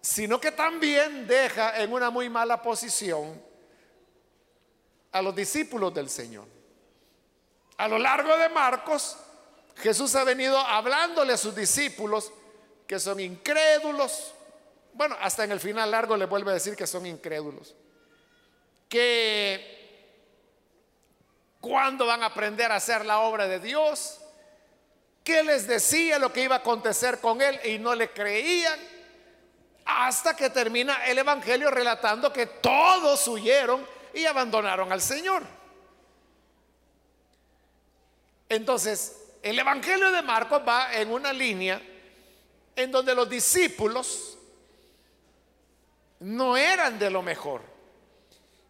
sino 0.00 0.40
que 0.40 0.52
también 0.52 1.26
deja 1.26 1.80
en 1.80 1.92
una 1.92 2.10
muy 2.10 2.28
mala 2.28 2.62
posición 2.62 3.42
a 5.12 5.22
los 5.22 5.34
discípulos 5.34 5.92
del 5.92 6.08
Señor. 6.08 6.46
A 7.76 7.88
lo 7.88 7.98
largo 7.98 8.36
de 8.36 8.48
Marcos, 8.48 9.16
Jesús 9.76 10.14
ha 10.14 10.24
venido 10.24 10.58
hablándole 10.58 11.32
a 11.32 11.36
sus 11.36 11.54
discípulos 11.54 12.32
que 12.86 12.98
son 12.98 13.20
incrédulos. 13.20 14.34
Bueno, 14.92 15.16
hasta 15.20 15.44
en 15.44 15.52
el 15.52 15.60
final 15.60 15.90
largo 15.90 16.16
le 16.16 16.26
vuelve 16.26 16.50
a 16.50 16.54
decir 16.54 16.76
que 16.76 16.86
son 16.86 17.06
incrédulos. 17.06 17.74
Que 18.88 19.80
cuando 21.60 22.06
van 22.06 22.22
a 22.22 22.26
aprender 22.26 22.72
a 22.72 22.76
hacer 22.76 23.04
la 23.04 23.20
obra 23.20 23.46
de 23.46 23.60
Dios, 23.60 24.19
que 25.24 25.42
les 25.42 25.66
decía 25.66 26.18
lo 26.18 26.32
que 26.32 26.42
iba 26.42 26.56
a 26.56 26.58
acontecer 26.58 27.20
con 27.20 27.40
él 27.40 27.60
y 27.64 27.78
no 27.78 27.94
le 27.94 28.10
creían, 28.10 28.78
hasta 29.84 30.34
que 30.36 30.50
termina 30.50 31.06
el 31.06 31.18
Evangelio 31.18 31.70
relatando 31.70 32.32
que 32.32 32.46
todos 32.46 33.26
huyeron 33.28 33.86
y 34.14 34.24
abandonaron 34.24 34.92
al 34.92 35.00
Señor. 35.00 35.42
Entonces, 38.48 39.16
el 39.42 39.58
Evangelio 39.58 40.10
de 40.10 40.22
Marcos 40.22 40.62
va 40.66 40.94
en 40.94 41.10
una 41.10 41.32
línea 41.32 41.80
en 42.76 42.90
donde 42.90 43.14
los 43.14 43.28
discípulos 43.28 44.38
no 46.20 46.56
eran 46.56 46.98
de 46.98 47.10
lo 47.10 47.22
mejor. 47.22 47.62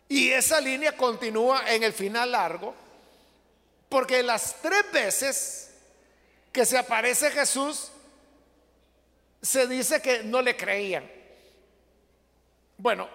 Y 0.09 0.30
esa 0.30 0.61
línea 0.61 0.97
continúa 0.97 1.71
en 1.73 1.83
el 1.83 1.92
final 1.92 2.33
largo, 2.33 2.75
porque 3.88 4.23
las 4.23 4.57
tres 4.61 4.90
veces 4.92 5.70
que 6.52 6.64
se 6.64 6.78
aparece 6.78 7.30
Jesús, 7.30 7.90
se 9.40 9.66
dice 9.66 10.02
que 10.02 10.23
no 10.23 10.42
le 10.42 10.57
creían. 10.57 11.11
Bueno, 12.76 13.09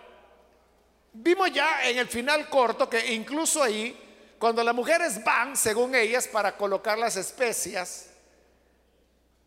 vimos 1.14 1.52
ya 1.52 1.88
en 1.88 1.98
el 1.98 2.08
final 2.08 2.50
corto 2.50 2.90
que 2.90 3.14
incluso 3.14 3.62
ahí, 3.62 4.02
cuando 4.40 4.64
las 4.64 4.76
mujeres 4.76 5.24
van, 5.24 5.56
según 5.56 5.96
ellas, 5.96 6.28
para 6.28 6.56
colocar 6.56 6.98
las 6.98 7.16
especias 7.16 8.10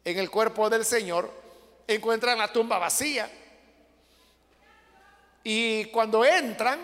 en 0.05 0.19
el 0.19 0.31
cuerpo 0.31 0.71
del 0.71 0.85
Señor, 0.85 1.31
encuentran 1.87 2.39
la 2.39 2.53
tumba 2.53 2.79
vacía. 2.79 3.31
Y 5.43 5.87
cuando 5.87 6.25
entran, 6.25 6.79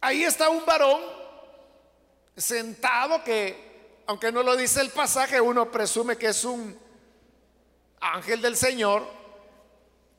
ahí 0.00 0.24
está 0.24 0.48
un 0.48 0.64
varón 0.64 1.00
sentado 2.36 3.22
que, 3.22 3.65
aunque 4.06 4.30
no 4.30 4.42
lo 4.42 4.56
dice 4.56 4.80
el 4.80 4.90
pasaje, 4.90 5.40
uno 5.40 5.70
presume 5.70 6.16
que 6.16 6.28
es 6.28 6.44
un 6.44 6.78
ángel 8.00 8.40
del 8.40 8.56
Señor, 8.56 9.06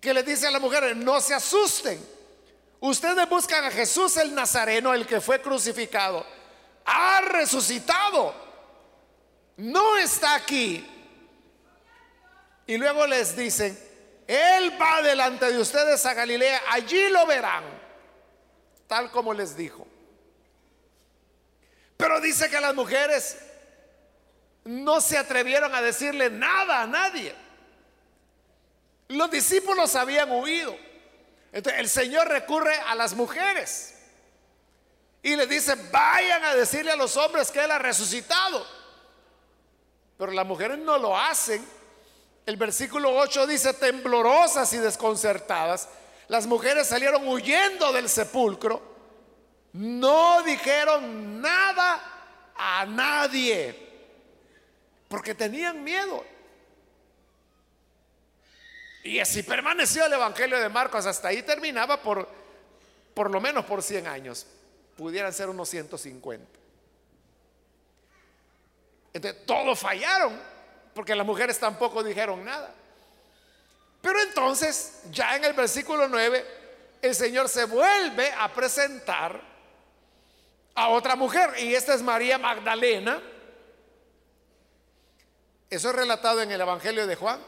que 0.02 0.14
le 0.14 0.24
dice 0.24 0.48
a 0.48 0.52
las 0.52 0.62
mujeres, 0.62 0.96
no 0.96 1.22
se 1.22 1.34
asusten. 1.34 2.06
Ustedes 2.80 3.28
buscan 3.30 3.64
a 3.64 3.72
Jesús 3.72 4.18
el 4.18 4.36
Nazareno, 4.36 4.94
el 4.94 5.08
que 5.08 5.22
fue 5.22 5.42
crucificado. 5.42 6.26
Ha 6.86 7.22
resucitado. 7.22 8.34
No 9.58 9.98
está 9.98 10.36
aquí. 10.36 10.86
Y 12.68 12.78
luego 12.78 13.08
les 13.08 13.36
dicen, 13.36 13.78
Él 14.28 14.80
va 14.80 15.02
delante 15.02 15.52
de 15.52 15.60
ustedes 15.60 16.06
a 16.06 16.14
Galilea, 16.14 16.62
allí 16.70 17.10
lo 17.10 17.26
verán, 17.26 17.64
tal 18.86 19.10
como 19.10 19.34
les 19.34 19.56
dijo. 19.56 19.88
Pero 21.96 22.20
dice 22.20 22.50
que 22.50 22.60
las 22.60 22.76
mujeres 22.76 23.38
no 24.68 25.00
se 25.00 25.18
atrevieron 25.18 25.74
a 25.74 25.82
decirle 25.82 26.30
nada 26.30 26.82
a 26.82 26.88
nadie. 26.88 27.34
Los 29.08 29.32
discípulos 29.32 29.96
habían 29.96 30.30
huido. 30.32 30.78
Entonces 31.54 31.80
el 31.80 31.90
Señor 31.90 32.28
recurre 32.28 32.76
a 32.76 32.94
las 32.94 33.14
mujeres 33.14 33.96
y 35.24 35.36
le 35.36 35.48
dice, 35.48 35.76
vayan 35.92 36.44
a 36.44 36.56
decirle 36.56 36.92
a 36.92 36.96
los 36.98 37.16
hombres 37.16 37.50
que 37.50 37.64
Él 37.64 37.72
ha 37.72 37.80
resucitado. 37.80 38.66
Pero 40.18 40.34
las 40.34 40.46
mujeres 40.46 40.78
no 40.80 40.98
lo 40.98 41.18
hacen. 41.18 41.66
El 42.46 42.58
versículo 42.58 43.16
8 43.16 43.48
dice, 43.48 43.74
temblorosas 43.74 44.72
y 44.74 44.78
desconcertadas, 44.78 45.88
las 46.28 46.46
mujeres 46.46 46.88
salieron 46.88 47.28
huyendo 47.28 47.94
del 47.94 48.10
sepulcro, 48.10 48.82
no 49.74 50.44
dijeron 50.44 51.42
nada 51.42 52.52
a 52.56 52.86
nadie, 52.86 53.87
porque 55.08 55.34
tenían 55.34 55.84
miedo. 55.84 56.24
Y 59.04 59.20
así 59.20 59.42
permaneció 59.42 60.06
el 60.06 60.14
Evangelio 60.14 60.60
de 60.60 60.70
Marcos, 60.70 61.06
hasta 61.06 61.30
ahí 61.30 61.42
terminaba 61.42 62.02
por, 62.02 62.28
por 63.14 63.32
lo 63.32 63.40
menos 63.40 63.64
por 63.66 63.82
100 63.82 64.08
años, 64.08 64.46
pudieran 64.98 65.32
ser 65.32 65.50
unos 65.50 65.70
150. 65.70 66.46
Entonces, 69.14 69.46
todos 69.46 69.80
fallaron, 69.80 70.38
porque 70.94 71.16
las 71.16 71.26
mujeres 71.26 71.58
tampoco 71.58 72.04
dijeron 72.04 72.44
nada. 72.44 72.74
Pero 74.02 74.22
entonces, 74.22 75.02
ya 75.12 75.36
en 75.38 75.46
el 75.46 75.54
versículo 75.54 76.08
9, 76.08 76.46
el 77.02 77.16
Señor 77.16 77.48
se 77.50 77.66
vuelve 77.66 78.32
a 78.32 78.54
presentar 78.54 79.42
a 80.76 80.90
otra 80.90 81.16
mujer, 81.16 81.52
y 81.60 81.74
esta 81.74 81.94
es 81.94 82.02
María 82.02 82.38
Magdalena. 82.38 83.22
Eso 85.70 85.90
es 85.90 85.96
relatado 85.96 86.42
en 86.42 86.52
el 86.52 86.62
Evangelio 86.62 87.08
de 87.08 87.16
Juan. 87.16 87.40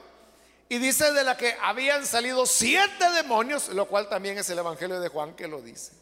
Y 0.68 0.78
dice 0.78 1.12
de 1.14 1.24
la 1.24 1.36
que 1.36 1.58
habían 1.62 2.06
salido 2.06 2.46
siete 2.46 3.10
demonios, 3.12 3.70
lo 3.70 3.88
cual 3.88 4.08
también 4.08 4.38
es 4.38 4.50
el 4.50 4.60
Evangelio 4.60 5.00
de 5.00 5.10
Juan 5.10 5.34
que 5.36 5.48
lo 5.48 5.62
dice. 5.62 5.94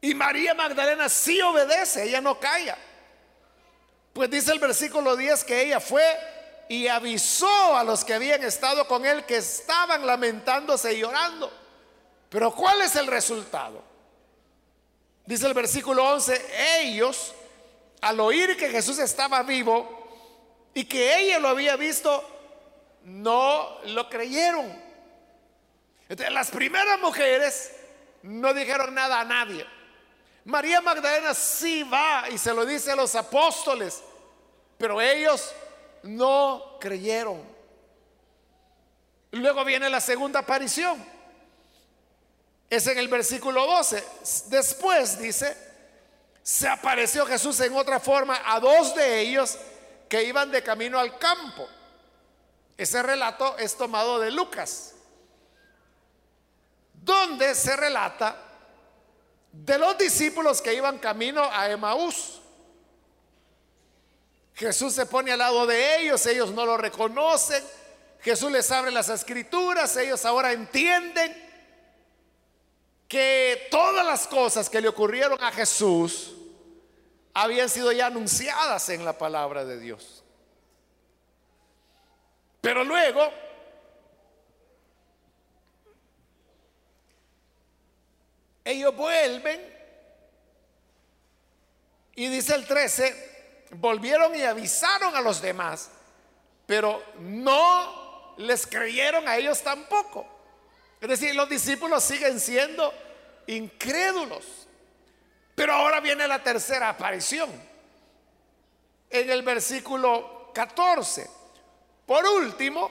Y 0.00 0.14
María 0.14 0.54
Magdalena 0.54 1.08
sí 1.08 1.40
obedece, 1.42 2.04
ella 2.04 2.20
no 2.20 2.40
calla. 2.40 2.78
Pues 4.14 4.30
dice 4.30 4.52
el 4.52 4.58
versículo 4.58 5.16
10 5.16 5.44
que 5.44 5.62
ella 5.62 5.80
fue 5.80 6.02
y 6.68 6.88
avisó 6.88 7.76
a 7.76 7.84
los 7.84 8.04
que 8.04 8.14
habían 8.14 8.42
estado 8.42 8.86
con 8.86 9.04
él 9.04 9.24
que 9.26 9.36
estaban 9.36 10.06
lamentándose 10.06 10.94
y 10.94 11.00
llorando. 11.00 11.52
Pero 12.30 12.54
¿cuál 12.54 12.80
es 12.80 12.96
el 12.96 13.06
resultado? 13.06 13.82
Dice 15.26 15.46
el 15.46 15.54
versículo 15.54 16.08
11, 16.12 16.80
ellos 16.80 17.34
al 18.00 18.20
oír 18.20 18.56
que 18.56 18.70
Jesús 18.70 18.98
estaba 18.98 19.42
vivo, 19.42 20.00
y 20.74 20.84
que 20.84 21.18
ella 21.18 21.38
lo 21.38 21.48
había 21.48 21.76
visto, 21.76 22.24
no 23.04 23.78
lo 23.86 24.08
creyeron. 24.08 24.66
Entonces, 26.08 26.32
las 26.32 26.50
primeras 26.50 26.98
mujeres 27.00 27.72
no 28.22 28.52
dijeron 28.54 28.94
nada 28.94 29.20
a 29.20 29.24
nadie. 29.24 29.66
María 30.44 30.80
Magdalena 30.80 31.34
sí 31.34 31.82
va 31.82 32.28
y 32.30 32.38
se 32.38 32.54
lo 32.54 32.64
dice 32.64 32.92
a 32.92 32.96
los 32.96 33.14
apóstoles, 33.14 34.02
pero 34.78 35.00
ellos 35.00 35.52
no 36.02 36.78
creyeron. 36.80 37.42
Luego 39.32 39.64
viene 39.64 39.88
la 39.88 40.00
segunda 40.00 40.40
aparición. 40.40 41.04
Es 42.68 42.86
en 42.86 42.98
el 42.98 43.08
versículo 43.08 43.66
12. 43.66 44.02
Después 44.46 45.18
dice, 45.18 45.56
se 46.42 46.68
apareció 46.68 47.26
Jesús 47.26 47.60
en 47.60 47.74
otra 47.76 48.00
forma 48.00 48.40
a 48.44 48.60
dos 48.60 48.94
de 48.94 49.20
ellos 49.20 49.58
que 50.08 50.24
iban 50.24 50.50
de 50.50 50.62
camino 50.62 50.98
al 50.98 51.18
campo. 51.18 51.68
Ese 52.76 53.02
relato 53.02 53.56
es 53.58 53.76
tomado 53.76 54.18
de 54.18 54.30
Lucas, 54.30 54.94
donde 56.94 57.54
se 57.54 57.76
relata 57.76 58.36
de 59.52 59.78
los 59.78 59.98
discípulos 59.98 60.62
que 60.62 60.74
iban 60.74 60.98
camino 60.98 61.42
a 61.52 61.68
Emaús. 61.70 62.40
Jesús 64.54 64.94
se 64.94 65.06
pone 65.06 65.32
al 65.32 65.38
lado 65.38 65.66
de 65.66 66.00
ellos, 66.00 66.24
ellos 66.26 66.52
no 66.52 66.66
lo 66.66 66.76
reconocen. 66.76 67.62
Jesús 68.20 68.50
les 68.50 68.70
abre 68.70 68.90
las 68.90 69.08
escrituras, 69.08 69.96
ellos 69.96 70.24
ahora 70.24 70.52
entienden 70.52 71.49
que 73.10 73.66
todas 73.72 74.06
las 74.06 74.28
cosas 74.28 74.70
que 74.70 74.80
le 74.80 74.86
ocurrieron 74.86 75.42
a 75.42 75.50
Jesús 75.50 76.32
habían 77.34 77.68
sido 77.68 77.90
ya 77.90 78.06
anunciadas 78.06 78.88
en 78.88 79.04
la 79.04 79.18
palabra 79.18 79.64
de 79.64 79.80
Dios. 79.80 80.22
Pero 82.60 82.84
luego, 82.84 83.32
ellos 88.64 88.94
vuelven 88.94 89.60
y 92.14 92.28
dice 92.28 92.54
el 92.54 92.64
13, 92.64 93.66
volvieron 93.72 94.36
y 94.36 94.42
avisaron 94.42 95.16
a 95.16 95.20
los 95.20 95.42
demás, 95.42 95.90
pero 96.64 97.02
no 97.18 98.36
les 98.36 98.68
creyeron 98.68 99.26
a 99.26 99.36
ellos 99.36 99.60
tampoco. 99.64 100.39
Es 101.00 101.08
decir, 101.08 101.34
los 101.34 101.48
discípulos 101.48 102.04
siguen 102.04 102.38
siendo 102.38 102.92
incrédulos. 103.46 104.44
Pero 105.54 105.72
ahora 105.72 106.00
viene 106.00 106.28
la 106.28 106.42
tercera 106.42 106.90
aparición. 106.90 107.50
En 109.08 109.30
el 109.30 109.42
versículo 109.42 110.50
14. 110.54 111.28
Por 112.06 112.24
último, 112.26 112.90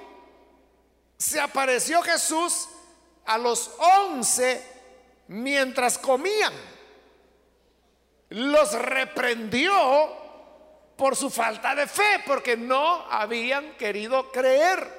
se 1.17 1.39
apareció 1.39 2.01
Jesús 2.01 2.67
a 3.25 3.37
los 3.37 3.71
once 3.77 4.63
mientras 5.27 5.97
comían. 5.97 6.53
Los 8.29 8.73
reprendió 8.73 10.17
por 10.95 11.15
su 11.15 11.29
falta 11.29 11.75
de 11.75 11.87
fe, 11.87 12.23
porque 12.25 12.57
no 12.57 13.05
habían 13.09 13.75
querido 13.77 14.31
creer. 14.31 14.98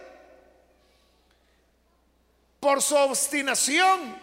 Por 2.61 2.83
su 2.83 2.95
obstinación 2.95 4.17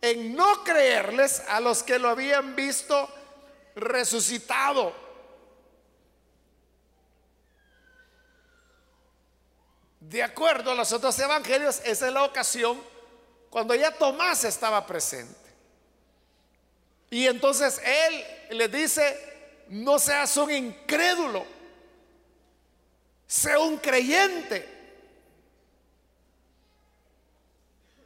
en 0.00 0.36
no 0.36 0.62
creerles 0.62 1.42
a 1.48 1.60
los 1.60 1.82
que 1.82 1.98
lo 1.98 2.10
habían 2.10 2.54
visto 2.54 3.08
resucitado. 3.74 4.94
De 10.00 10.22
acuerdo 10.22 10.72
a 10.72 10.74
los 10.74 10.92
otros 10.92 11.18
evangelios, 11.18 11.80
esa 11.84 12.06
es 12.06 12.12
la 12.12 12.24
ocasión 12.24 12.80
cuando 13.48 13.74
ya 13.74 13.92
Tomás 13.92 14.44
estaba 14.44 14.86
presente. 14.86 15.44
Y 17.08 17.26
entonces 17.26 17.80
él 17.84 18.58
le 18.58 18.68
dice, 18.68 19.64
no 19.68 19.98
seas 19.98 20.36
un 20.36 20.50
incrédulo, 20.50 21.46
sea 23.26 23.58
un 23.60 23.78
creyente. 23.78 24.73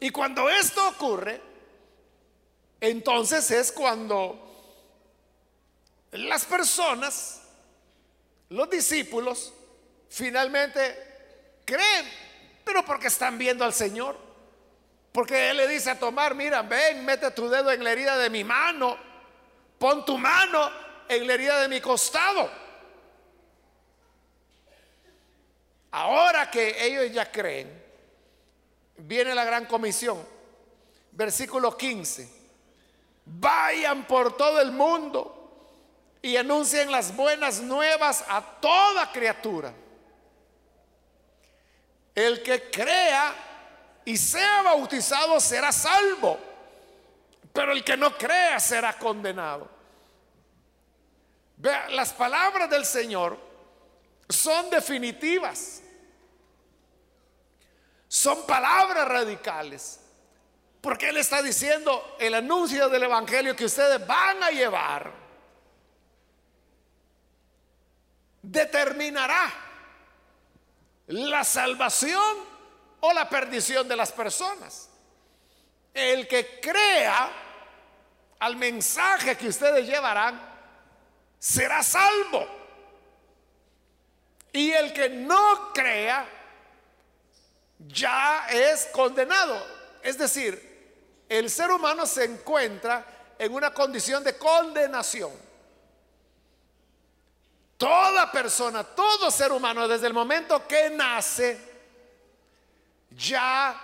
Y 0.00 0.10
cuando 0.10 0.48
esto 0.48 0.88
ocurre, 0.88 1.40
entonces 2.80 3.50
es 3.50 3.72
cuando 3.72 4.44
las 6.12 6.44
personas, 6.44 7.42
los 8.48 8.70
discípulos, 8.70 9.52
finalmente 10.08 11.60
creen, 11.64 12.06
pero 12.64 12.84
porque 12.84 13.08
están 13.08 13.36
viendo 13.36 13.64
al 13.64 13.74
Señor. 13.74 14.16
Porque 15.12 15.50
Él 15.50 15.56
le 15.56 15.68
dice 15.68 15.90
a 15.90 15.98
tomar, 15.98 16.34
mira, 16.34 16.62
ven, 16.62 17.04
mete 17.04 17.30
tu 17.32 17.48
dedo 17.48 17.72
en 17.72 17.82
la 17.82 17.90
herida 17.90 18.16
de 18.16 18.30
mi 18.30 18.44
mano, 18.44 18.96
pon 19.78 20.04
tu 20.04 20.16
mano 20.16 20.70
en 21.08 21.26
la 21.26 21.34
herida 21.34 21.60
de 21.60 21.68
mi 21.68 21.80
costado. 21.80 22.50
Ahora 25.90 26.50
que 26.50 26.86
ellos 26.86 27.12
ya 27.12 27.30
creen, 27.30 27.77
viene 28.98 29.34
la 29.34 29.44
gran 29.44 29.66
comisión, 29.66 30.18
versículo 31.12 31.76
15 31.76 32.38
vayan 33.28 34.06
por 34.06 34.36
todo 34.36 34.60
el 34.60 34.72
mundo 34.72 35.34
y 36.22 36.36
anuncien 36.36 36.90
las 36.90 37.14
buenas 37.14 37.60
nuevas 37.60 38.24
a 38.28 38.42
toda 38.60 39.12
criatura. 39.12 39.72
El 42.14 42.42
que 42.42 42.70
crea 42.70 43.34
y 44.04 44.16
sea 44.16 44.62
bautizado 44.62 45.38
será 45.38 45.70
salvo, 45.70 46.38
pero 47.52 47.72
el 47.72 47.84
que 47.84 47.96
no 47.96 48.16
crea 48.16 48.58
será 48.58 48.98
condenado. 48.98 49.68
Vea, 51.56 51.88
las 51.90 52.12
palabras 52.12 52.70
del 52.70 52.84
Señor 52.84 53.38
son 54.28 54.70
definitivas. 54.70 55.82
Son 58.08 58.46
palabras 58.46 59.06
radicales. 59.06 60.00
Porque 60.80 61.10
Él 61.10 61.18
está 61.18 61.42
diciendo 61.42 62.16
el 62.18 62.34
anuncio 62.34 62.88
del 62.88 63.02
Evangelio 63.04 63.54
que 63.54 63.66
ustedes 63.66 64.04
van 64.06 64.42
a 64.42 64.50
llevar 64.50 65.28
determinará 68.42 69.52
la 71.08 71.44
salvación 71.44 72.36
o 73.00 73.12
la 73.12 73.28
perdición 73.28 73.86
de 73.88 73.96
las 73.96 74.12
personas. 74.12 74.88
El 75.92 76.26
que 76.28 76.60
crea 76.60 77.30
al 78.38 78.56
mensaje 78.56 79.36
que 79.36 79.48
ustedes 79.48 79.86
llevarán 79.86 80.40
será 81.38 81.82
salvo. 81.82 82.46
Y 84.52 84.70
el 84.70 84.92
que 84.92 85.08
no 85.08 85.72
crea 85.72 86.37
ya 87.78 88.48
es 88.50 88.86
condenado. 88.86 89.60
Es 90.02 90.18
decir, 90.18 91.24
el 91.28 91.50
ser 91.50 91.70
humano 91.70 92.06
se 92.06 92.24
encuentra 92.24 93.04
en 93.38 93.54
una 93.54 93.72
condición 93.72 94.24
de 94.24 94.36
condenación. 94.36 95.30
Toda 97.76 98.32
persona, 98.32 98.82
todo 98.82 99.30
ser 99.30 99.52
humano, 99.52 99.86
desde 99.86 100.08
el 100.08 100.12
momento 100.12 100.66
que 100.66 100.90
nace, 100.90 101.58
ya 103.10 103.80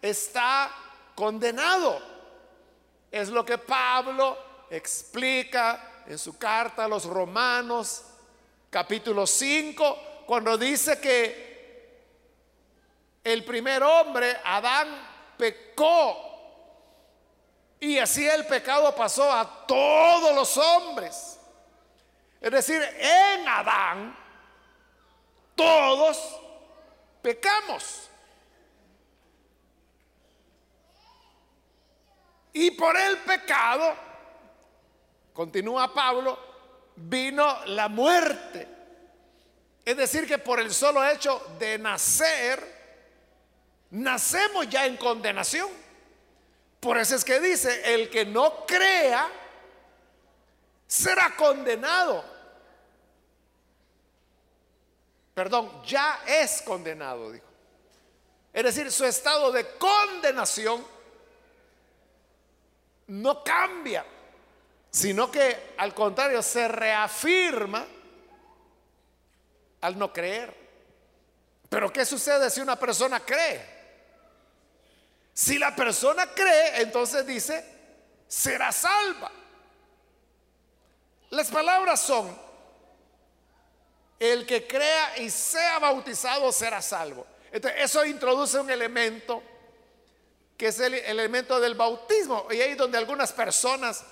está 0.00 0.70
condenado. 1.14 2.00
Es 3.10 3.28
lo 3.28 3.44
que 3.44 3.58
Pablo 3.58 4.38
explica 4.70 6.02
en 6.06 6.18
su 6.18 6.38
carta 6.38 6.84
a 6.84 6.88
los 6.88 7.06
romanos, 7.06 8.02
capítulo 8.70 9.26
5, 9.26 10.24
cuando 10.26 10.56
dice 10.56 11.00
que 11.00 11.53
el 13.24 13.42
primer 13.44 13.82
hombre, 13.82 14.36
Adán, 14.44 14.88
pecó 15.38 16.34
y 17.80 17.98
así 17.98 18.26
el 18.26 18.46
pecado 18.46 18.94
pasó 18.94 19.30
a 19.30 19.66
todos 19.66 20.34
los 20.34 20.56
hombres. 20.56 21.38
Es 22.40 22.50
decir, 22.50 22.80
en 22.82 23.48
Adán 23.48 24.16
todos 25.54 26.40
pecamos. 27.20 28.08
Y 32.54 32.70
por 32.70 32.96
el 32.96 33.18
pecado, 33.18 33.94
continúa 35.32 35.92
Pablo, 35.92 36.38
vino 36.96 37.64
la 37.66 37.88
muerte. 37.88 38.68
Es 39.84 39.96
decir, 39.96 40.26
que 40.26 40.38
por 40.38 40.60
el 40.60 40.72
solo 40.72 41.04
hecho 41.06 41.54
de 41.58 41.78
nacer, 41.78 42.73
nacemos 43.94 44.68
ya 44.68 44.86
en 44.86 44.96
condenación. 44.96 45.70
Por 46.80 46.98
eso 46.98 47.14
es 47.14 47.24
que 47.24 47.40
dice, 47.40 47.94
el 47.94 48.10
que 48.10 48.24
no 48.26 48.66
crea 48.66 49.30
será 50.86 51.34
condenado. 51.36 52.24
Perdón, 55.32 55.82
ya 55.84 56.22
es 56.26 56.62
condenado, 56.62 57.32
dijo. 57.32 57.46
Es 58.52 58.64
decir, 58.64 58.90
su 58.92 59.04
estado 59.04 59.50
de 59.50 59.66
condenación 59.76 60.84
no 63.08 63.42
cambia, 63.42 64.04
sino 64.90 65.30
que 65.30 65.74
al 65.76 65.94
contrario 65.94 66.42
se 66.42 66.68
reafirma 66.68 67.86
al 69.80 69.98
no 69.98 70.12
creer. 70.12 70.54
Pero 71.68 71.92
¿qué 71.92 72.04
sucede 72.04 72.50
si 72.50 72.60
una 72.60 72.76
persona 72.76 73.20
cree? 73.20 73.73
Si 75.34 75.58
la 75.58 75.74
persona 75.74 76.28
cree, 76.32 76.80
entonces 76.80 77.26
dice, 77.26 77.64
será 78.28 78.70
salva. 78.70 79.32
Las 81.30 81.50
palabras 81.50 82.00
son, 82.00 82.38
el 84.20 84.46
que 84.46 84.66
crea 84.66 85.18
y 85.18 85.28
sea 85.28 85.80
bautizado 85.80 86.52
será 86.52 86.80
salvo. 86.80 87.26
Entonces, 87.50 87.80
eso 87.82 88.04
introduce 88.04 88.58
un 88.58 88.70
elemento 88.70 89.42
que 90.56 90.68
es 90.68 90.78
el 90.78 90.94
elemento 90.94 91.58
del 91.58 91.74
bautismo. 91.74 92.46
Y 92.52 92.60
ahí 92.60 92.74
donde 92.76 92.96
algunas 92.96 93.32
personas 93.32 94.04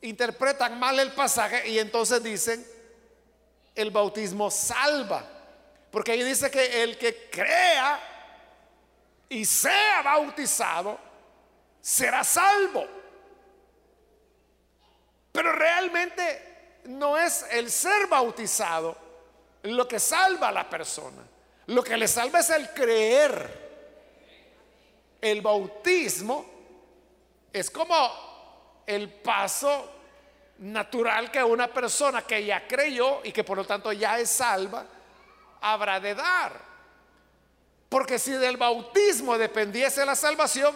interpretan 0.00 0.78
mal 0.78 0.98
el 0.98 1.12
pasaje 1.12 1.68
y 1.68 1.78
entonces 1.78 2.20
dicen, 2.20 2.66
el 3.76 3.92
bautismo 3.92 4.50
salva. 4.50 5.24
Porque 5.92 6.12
ahí 6.12 6.24
dice 6.24 6.50
que 6.50 6.82
el 6.82 6.98
que 6.98 7.30
crea 7.30 8.17
y 9.28 9.44
sea 9.44 10.02
bautizado, 10.02 10.98
será 11.80 12.24
salvo. 12.24 12.86
Pero 15.32 15.52
realmente 15.52 16.80
no 16.86 17.16
es 17.16 17.46
el 17.50 17.70
ser 17.70 18.06
bautizado 18.06 18.96
lo 19.62 19.86
que 19.86 19.98
salva 20.00 20.48
a 20.48 20.52
la 20.52 20.68
persona. 20.68 21.22
Lo 21.66 21.82
que 21.82 21.96
le 21.96 22.08
salva 22.08 22.40
es 22.40 22.50
el 22.50 22.70
creer. 22.70 23.68
El 25.20 25.42
bautismo 25.42 26.46
es 27.52 27.70
como 27.70 28.82
el 28.86 29.08
paso 29.10 29.92
natural 30.58 31.30
que 31.30 31.42
una 31.42 31.68
persona 31.68 32.22
que 32.22 32.44
ya 32.44 32.66
creyó 32.66 33.20
y 33.22 33.32
que 33.32 33.44
por 33.44 33.58
lo 33.58 33.64
tanto 33.64 33.92
ya 33.92 34.18
es 34.18 34.30
salva, 34.30 34.86
habrá 35.60 36.00
de 36.00 36.14
dar. 36.14 36.67
Porque 37.88 38.18
si 38.18 38.32
del 38.32 38.56
bautismo 38.56 39.38
dependiese 39.38 40.04
la 40.04 40.14
salvación, 40.14 40.74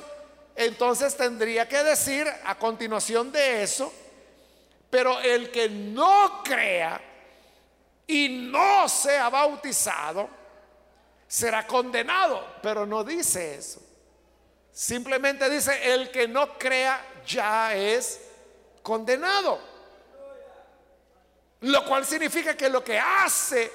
entonces 0.57 1.17
tendría 1.17 1.69
que 1.69 1.83
decir 1.83 2.27
a 2.45 2.59
continuación 2.59 3.33
de 3.33 3.63
eso, 3.63 3.93
pero 4.91 5.21
el 5.21 5.51
que 5.51 5.69
no 5.69 6.43
crea 6.43 7.01
y 8.07 8.29
no 8.29 8.89
sea 8.89 9.29
bautizado, 9.29 10.29
será 11.27 11.67
condenado, 11.67 12.47
pero 12.63 12.85
no 12.87 13.03
dice 13.03 13.55
eso. 13.55 13.81
Simplemente 14.71 15.49
dice, 15.51 15.95
el 15.95 16.11
que 16.11 16.27
no 16.29 16.59
crea 16.59 17.23
ya 17.27 17.75
es 17.75 18.21
condenado. 18.83 19.61
Lo 21.61 21.85
cual 21.87 22.05
significa 22.05 22.57
que 22.57 22.69
lo 22.69 22.83
que 22.83 22.99
hace 22.99 23.71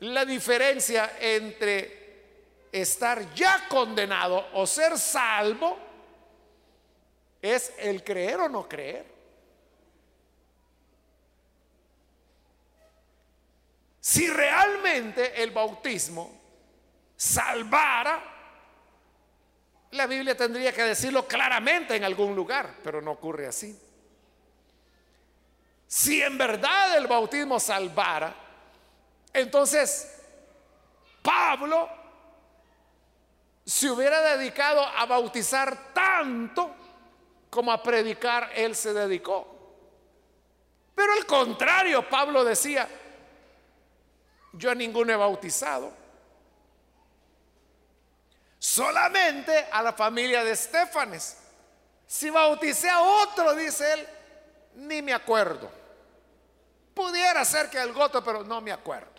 la 0.00 0.24
diferencia 0.24 1.16
entre 1.18 1.97
estar 2.72 3.34
ya 3.34 3.68
condenado 3.68 4.46
o 4.54 4.66
ser 4.66 4.98
salvo 4.98 5.78
es 7.40 7.72
el 7.78 8.02
creer 8.02 8.40
o 8.40 8.48
no 8.48 8.68
creer. 8.68 9.18
Si 14.00 14.28
realmente 14.28 15.42
el 15.42 15.50
bautismo 15.50 16.40
salvara, 17.16 18.22
la 19.90 20.06
Biblia 20.06 20.36
tendría 20.36 20.72
que 20.72 20.82
decirlo 20.82 21.26
claramente 21.26 21.96
en 21.96 22.04
algún 22.04 22.34
lugar, 22.34 22.76
pero 22.82 23.02
no 23.02 23.12
ocurre 23.12 23.46
así. 23.46 23.78
Si 25.86 26.22
en 26.22 26.36
verdad 26.36 26.96
el 26.96 27.06
bautismo 27.06 27.58
salvara, 27.58 28.34
entonces 29.32 30.22
Pablo 31.22 31.97
se 33.68 33.90
hubiera 33.90 34.22
dedicado 34.34 34.80
a 34.80 35.04
bautizar 35.04 35.92
tanto 35.92 36.74
como 37.50 37.70
a 37.70 37.82
predicar 37.82 38.50
él 38.54 38.74
se 38.74 38.94
dedicó. 38.94 39.46
Pero 40.94 41.12
al 41.12 41.26
contrario, 41.26 42.08
Pablo 42.08 42.44
decía, 42.44 42.88
yo 44.54 44.70
a 44.70 44.74
ninguno 44.74 45.12
he 45.12 45.16
bautizado. 45.16 45.92
Solamente 48.58 49.66
a 49.70 49.82
la 49.82 49.92
familia 49.92 50.42
de 50.44 50.52
Estefanes. 50.52 51.36
Si 52.06 52.30
bauticé 52.30 52.88
a 52.88 53.02
otro, 53.02 53.54
dice 53.54 53.92
él, 53.92 54.08
ni 54.76 55.02
me 55.02 55.12
acuerdo. 55.12 55.70
Pudiera 56.94 57.44
ser 57.44 57.68
que 57.68 57.82
el 57.82 57.92
goto, 57.92 58.24
pero 58.24 58.42
no 58.44 58.62
me 58.62 58.72
acuerdo. 58.72 59.12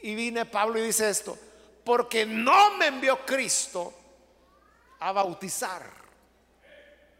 Y 0.00 0.16
viene 0.16 0.44
Pablo 0.46 0.80
y 0.80 0.82
dice 0.82 1.08
esto, 1.08 1.38
porque 1.84 2.24
no 2.26 2.76
me 2.76 2.86
envió 2.88 3.24
Cristo 3.24 3.92
a 5.00 5.12
bautizar. 5.12 5.82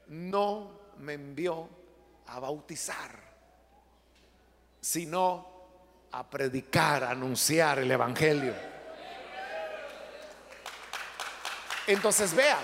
No 0.09 0.81
me 0.99 1.15
envió 1.15 1.69
a 2.27 2.39
bautizar, 2.39 3.11
sino 4.81 5.53
a 6.13 6.29
predicar, 6.29 7.05
a 7.05 7.11
anunciar 7.11 7.79
el 7.79 7.91
Evangelio. 7.91 8.55
Entonces 11.87 12.35
vea, 12.35 12.59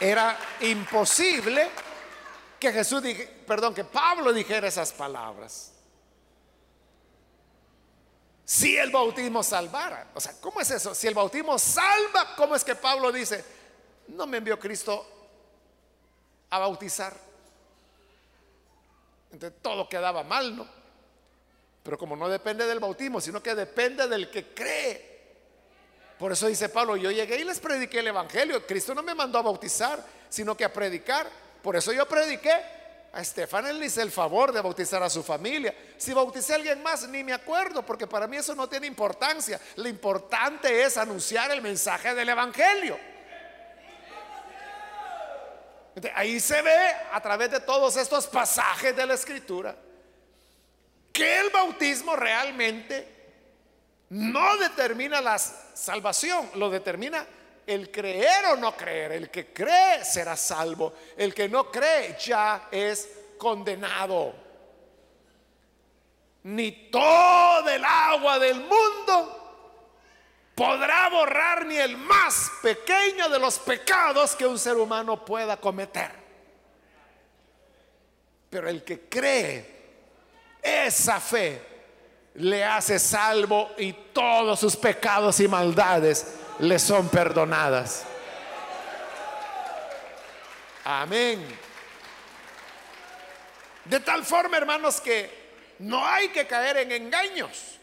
era 0.00 0.36
imposible 0.60 1.68
que 2.58 2.72
Jesús, 2.72 3.02
perdón, 3.46 3.74
que 3.74 3.84
Pablo 3.84 4.32
dijera 4.32 4.66
esas 4.66 4.92
palabras. 4.92 5.75
Si 8.46 8.76
el 8.76 8.92
bautismo 8.92 9.42
salvara, 9.42 10.06
o 10.14 10.20
sea, 10.20 10.34
¿cómo 10.40 10.60
es 10.60 10.70
eso? 10.70 10.94
Si 10.94 11.08
el 11.08 11.14
bautismo 11.14 11.58
salva, 11.58 12.36
¿cómo 12.36 12.54
es 12.54 12.62
que 12.62 12.76
Pablo 12.76 13.10
dice, 13.10 13.44
no 14.06 14.24
me 14.24 14.36
envió 14.36 14.56
Cristo 14.56 15.04
a 16.50 16.60
bautizar? 16.60 17.12
Entonces 19.32 19.58
todo 19.60 19.88
quedaba 19.88 20.22
mal, 20.22 20.56
¿no? 20.56 20.64
Pero 21.82 21.98
como 21.98 22.14
no 22.14 22.28
depende 22.28 22.64
del 22.66 22.78
bautismo, 22.78 23.20
sino 23.20 23.42
que 23.42 23.52
depende 23.56 24.06
del 24.06 24.30
que 24.30 24.54
cree. 24.54 25.16
Por 26.16 26.30
eso 26.30 26.46
dice 26.46 26.68
Pablo, 26.68 26.96
yo 26.96 27.10
llegué 27.10 27.40
y 27.40 27.44
les 27.44 27.58
prediqué 27.58 27.98
el 27.98 28.06
Evangelio. 28.06 28.64
Cristo 28.64 28.94
no 28.94 29.02
me 29.02 29.14
mandó 29.16 29.40
a 29.40 29.42
bautizar, 29.42 30.06
sino 30.28 30.56
que 30.56 30.64
a 30.64 30.72
predicar. 30.72 31.28
Por 31.64 31.74
eso 31.74 31.92
yo 31.92 32.06
prediqué. 32.06 32.54
A 33.12 33.20
Estefan 33.20 33.78
le 33.78 33.86
hice 33.86 34.02
el 34.02 34.10
favor 34.10 34.52
de 34.52 34.60
bautizar 34.60 35.02
a 35.02 35.08
su 35.08 35.22
familia. 35.22 35.74
Si 35.96 36.12
bauticé 36.12 36.52
a 36.52 36.56
alguien 36.56 36.82
más, 36.82 37.08
ni 37.08 37.24
me 37.24 37.32
acuerdo, 37.32 37.84
porque 37.84 38.06
para 38.06 38.26
mí 38.26 38.36
eso 38.36 38.54
no 38.54 38.68
tiene 38.68 38.86
importancia. 38.86 39.60
Lo 39.76 39.88
importante 39.88 40.82
es 40.82 40.96
anunciar 40.96 41.50
el 41.50 41.62
mensaje 41.62 42.14
del 42.14 42.28
Evangelio. 42.28 42.98
ahí 46.14 46.38
se 46.40 46.60
ve 46.60 46.92
a 47.10 47.20
través 47.22 47.50
de 47.50 47.60
todos 47.60 47.96
estos 47.96 48.26
pasajes 48.26 48.94
de 48.94 49.06
la 49.06 49.14
Escritura 49.14 49.74
que 51.10 51.40
el 51.40 51.48
bautismo 51.48 52.14
realmente 52.14 53.08
no 54.10 54.58
determina 54.58 55.22
la 55.22 55.38
salvación, 55.38 56.50
lo 56.56 56.68
determina 56.68 57.26
el 57.66 57.90
creer 57.90 58.46
o 58.52 58.56
no 58.56 58.76
creer. 58.76 59.12
El 59.12 59.30
que 59.30 59.52
cree 59.52 60.04
será 60.04 60.36
salvo. 60.36 60.94
El 61.16 61.34
que 61.34 61.48
no 61.48 61.70
cree 61.70 62.16
ya 62.18 62.68
es 62.70 63.08
condenado. 63.36 64.34
Ni 66.44 66.90
todo 66.90 67.68
el 67.68 67.84
agua 67.84 68.38
del 68.38 68.60
mundo 68.60 69.42
podrá 70.54 71.08
borrar 71.08 71.66
ni 71.66 71.76
el 71.76 71.96
más 71.96 72.52
pequeño 72.62 73.28
de 73.28 73.38
los 73.38 73.58
pecados 73.58 74.36
que 74.36 74.46
un 74.46 74.58
ser 74.58 74.76
humano 74.76 75.24
pueda 75.24 75.56
cometer. 75.56 76.12
Pero 78.48 78.68
el 78.68 78.84
que 78.84 79.08
cree, 79.08 79.76
esa 80.62 81.20
fe 81.20 81.60
le 82.34 82.62
hace 82.64 82.98
salvo 83.00 83.72
y 83.76 83.92
todos 83.92 84.60
sus 84.60 84.76
pecados 84.76 85.40
y 85.40 85.48
maldades 85.48 86.26
le 86.60 86.78
son 86.78 87.08
perdonadas. 87.08 88.04
Amén. 90.84 91.44
De 93.84 94.00
tal 94.00 94.24
forma, 94.24 94.56
hermanos, 94.56 95.00
que 95.00 95.30
no 95.80 96.04
hay 96.04 96.28
que 96.28 96.46
caer 96.46 96.78
en 96.78 96.92
engaños. 96.92 97.78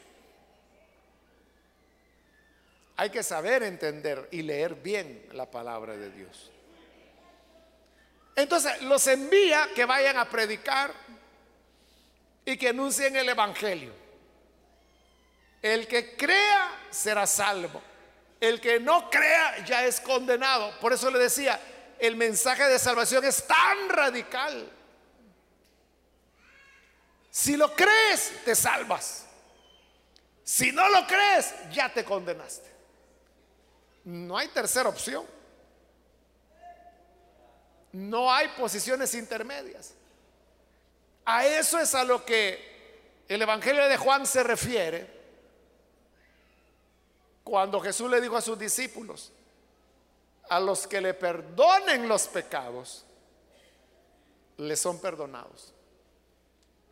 Hay 2.96 3.10
que 3.10 3.24
saber 3.24 3.64
entender 3.64 4.28
y 4.32 4.42
leer 4.42 4.76
bien 4.76 5.28
la 5.34 5.50
palabra 5.50 5.98
de 5.98 6.10
Dios. 6.12 6.52
Entonces 8.36 8.82
los 8.84 9.06
envía 9.08 9.70
que 9.76 9.86
vayan 9.86 10.18
a 10.18 10.30
predicar 10.30 10.94
y 12.46 12.58
que 12.58 12.70
anuncien 12.70 13.16
el 13.16 13.30
Evangelio. 13.30 13.94
El 15.62 15.88
que 15.88 16.16
crea 16.16 16.88
será 16.90 17.26
salvo. 17.26 17.82
El 18.44 18.60
que 18.60 18.78
no 18.78 19.10
crea 19.10 19.64
ya 19.64 19.86
es 19.86 20.02
condenado. 20.02 20.78
Por 20.82 20.92
eso 20.92 21.10
le 21.10 21.18
decía, 21.18 21.58
el 21.98 22.18
mensaje 22.18 22.66
de 22.66 22.78
salvación 22.78 23.24
es 23.24 23.48
tan 23.48 23.88
radical. 23.88 24.70
Si 27.32 27.56
lo 27.56 27.74
crees, 27.74 28.44
te 28.44 28.54
salvas. 28.54 29.26
Si 30.44 30.74
no 30.74 30.90
lo 30.90 31.08
crees, 31.08 31.54
ya 31.72 31.88
te 31.94 32.04
condenaste. 32.04 32.70
No 34.04 34.38
hay 34.38 34.50
tercera 34.50 34.90
opción. 34.90 35.26
No 37.94 38.30
hay 38.30 38.50
posiciones 38.50 39.14
intermedias. 39.14 39.94
A 41.24 41.46
eso 41.46 41.80
es 41.80 41.96
a 41.96 42.04
lo 42.04 42.26
que 42.26 43.24
el 43.30 43.42
Evangelio 43.42 43.88
de 43.88 43.96
Juan 43.96 44.26
se 44.26 44.44
refiere 44.44 45.23
cuando 47.44 47.80
Jesús 47.80 48.10
le 48.10 48.22
dijo 48.22 48.38
a 48.38 48.42
sus 48.42 48.58
discípulos, 48.58 49.32
a 50.50 50.60
los 50.60 50.88
que 50.88 51.02
le 51.02 51.14
perdonen 51.14 52.08
los 52.08 52.28
pecados, 52.28 53.06
les 54.58 54.80
son 54.80 55.00
perdonados. 55.00 55.74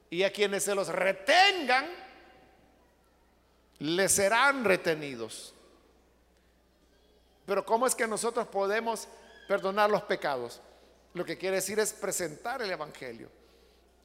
Y 0.09 0.23
a 0.23 0.31
quienes 0.31 0.63
se 0.63 0.75
los 0.75 0.89
retengan, 0.89 1.87
les 3.79 4.11
serán 4.11 4.65
retenidos. 4.65 5.53
Pero 7.45 7.65
¿cómo 7.65 7.87
es 7.87 7.95
que 7.95 8.07
nosotros 8.07 8.47
podemos 8.47 9.07
perdonar 9.47 9.89
los 9.89 10.03
pecados? 10.03 10.61
Lo 11.13 11.25
que 11.25 11.37
quiere 11.37 11.57
decir 11.57 11.79
es 11.79 11.93
presentar 11.93 12.61
el 12.61 12.71
Evangelio. 12.71 13.29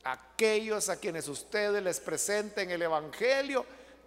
Aquellos 0.05 0.89
a 0.89 0.97
quienes 0.97 1.29
ustedes 1.29 1.83
les 1.83 2.01
presenten 2.01 2.71
el 2.71 2.83
Evangelio, 2.83 3.67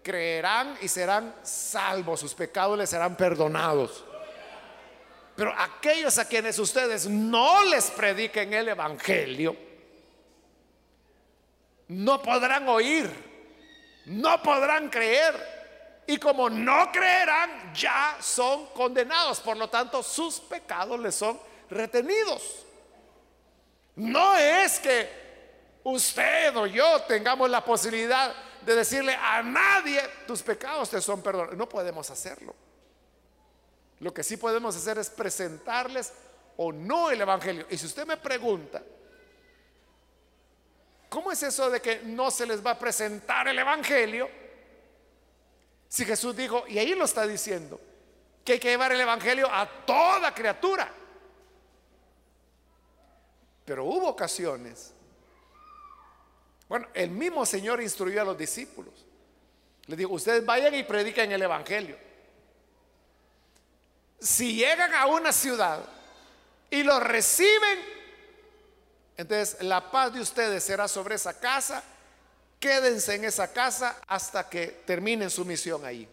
creerán 0.09 0.75
y 0.81 0.87
serán 0.87 1.35
salvos, 1.43 2.21
sus 2.21 2.33
pecados 2.33 2.75
les 2.75 2.89
serán 2.89 3.15
perdonados. 3.15 4.03
Pero 5.35 5.53
aquellos 5.55 6.17
a 6.17 6.25
quienes 6.27 6.57
ustedes 6.57 7.05
no 7.07 7.63
les 7.65 7.91
prediquen 7.91 8.51
el 8.55 8.69
Evangelio, 8.69 9.55
no 11.89 12.23
podrán 12.23 12.67
oír, 12.69 13.07
no 14.07 14.41
podrán 14.41 14.89
creer. 14.89 15.59
Y 16.07 16.17
como 16.17 16.49
no 16.49 16.91
creerán, 16.91 17.71
ya 17.71 18.17
son 18.19 18.65
condenados. 18.73 19.39
Por 19.41 19.57
lo 19.57 19.69
tanto, 19.69 20.01
sus 20.01 20.39
pecados 20.39 20.99
les 20.99 21.13
son 21.13 21.39
retenidos. 21.69 22.65
No 23.95 24.35
es 24.35 24.79
que 24.79 25.07
usted 25.83 26.57
o 26.57 26.65
yo 26.65 26.99
tengamos 27.03 27.47
la 27.47 27.63
posibilidad 27.63 28.48
de 28.65 28.75
decirle 28.75 29.15
a 29.15 29.41
nadie, 29.41 30.01
tus 30.27 30.41
pecados 30.41 30.89
te 30.89 31.01
son 31.01 31.21
perdonados. 31.21 31.57
No 31.57 31.67
podemos 31.67 32.09
hacerlo. 32.09 32.55
Lo 33.99 34.13
que 34.13 34.23
sí 34.23 34.37
podemos 34.37 34.75
hacer 34.75 34.97
es 34.97 35.09
presentarles 35.09 36.13
o 36.57 36.71
no 36.71 37.09
el 37.09 37.21
Evangelio. 37.21 37.65
Y 37.69 37.77
si 37.77 37.85
usted 37.85 38.05
me 38.05 38.17
pregunta, 38.17 38.81
¿cómo 41.09 41.31
es 41.31 41.43
eso 41.43 41.69
de 41.69 41.81
que 41.81 42.01
no 42.03 42.31
se 42.31 42.45
les 42.45 42.65
va 42.65 42.71
a 42.71 42.79
presentar 42.79 43.47
el 43.47 43.59
Evangelio? 43.59 44.29
Si 45.87 46.05
Jesús 46.05 46.35
dijo, 46.35 46.65
y 46.67 46.77
ahí 46.77 46.95
lo 46.95 47.05
está 47.05 47.25
diciendo, 47.25 47.79
que 48.45 48.53
hay 48.53 48.59
que 48.59 48.69
llevar 48.69 48.91
el 48.91 49.01
Evangelio 49.01 49.47
a 49.51 49.67
toda 49.85 50.33
criatura. 50.33 50.91
Pero 53.65 53.85
hubo 53.85 54.07
ocasiones. 54.07 54.93
Bueno, 56.69 56.87
el 56.93 57.09
mismo 57.09 57.45
Señor 57.45 57.81
instruyó 57.81 58.21
a 58.21 58.25
los 58.25 58.37
discípulos. 58.37 58.93
Le 59.87 59.97
dijo, 59.97 60.13
ustedes 60.13 60.45
vayan 60.45 60.73
y 60.75 60.83
prediquen 60.83 61.31
el 61.33 61.41
Evangelio 61.41 62.09
si 64.19 64.55
llegan 64.55 64.93
a 64.93 65.05
una 65.05 65.31
ciudad 65.31 65.83
y 66.69 66.83
lo 66.83 66.99
reciben, 66.99 67.79
entonces 69.17 69.61
la 69.63 69.89
paz 69.89 70.13
de 70.13 70.21
ustedes 70.21 70.63
será 70.63 70.87
sobre 70.87 71.15
esa 71.15 71.39
casa. 71.39 71.83
Quédense 72.59 73.15
en 73.15 73.23
esa 73.23 73.51
casa 73.51 74.01
hasta 74.07 74.49
que 74.49 74.67
terminen 74.85 75.29
su 75.29 75.45
misión 75.45 75.85
ahí. 75.85 76.07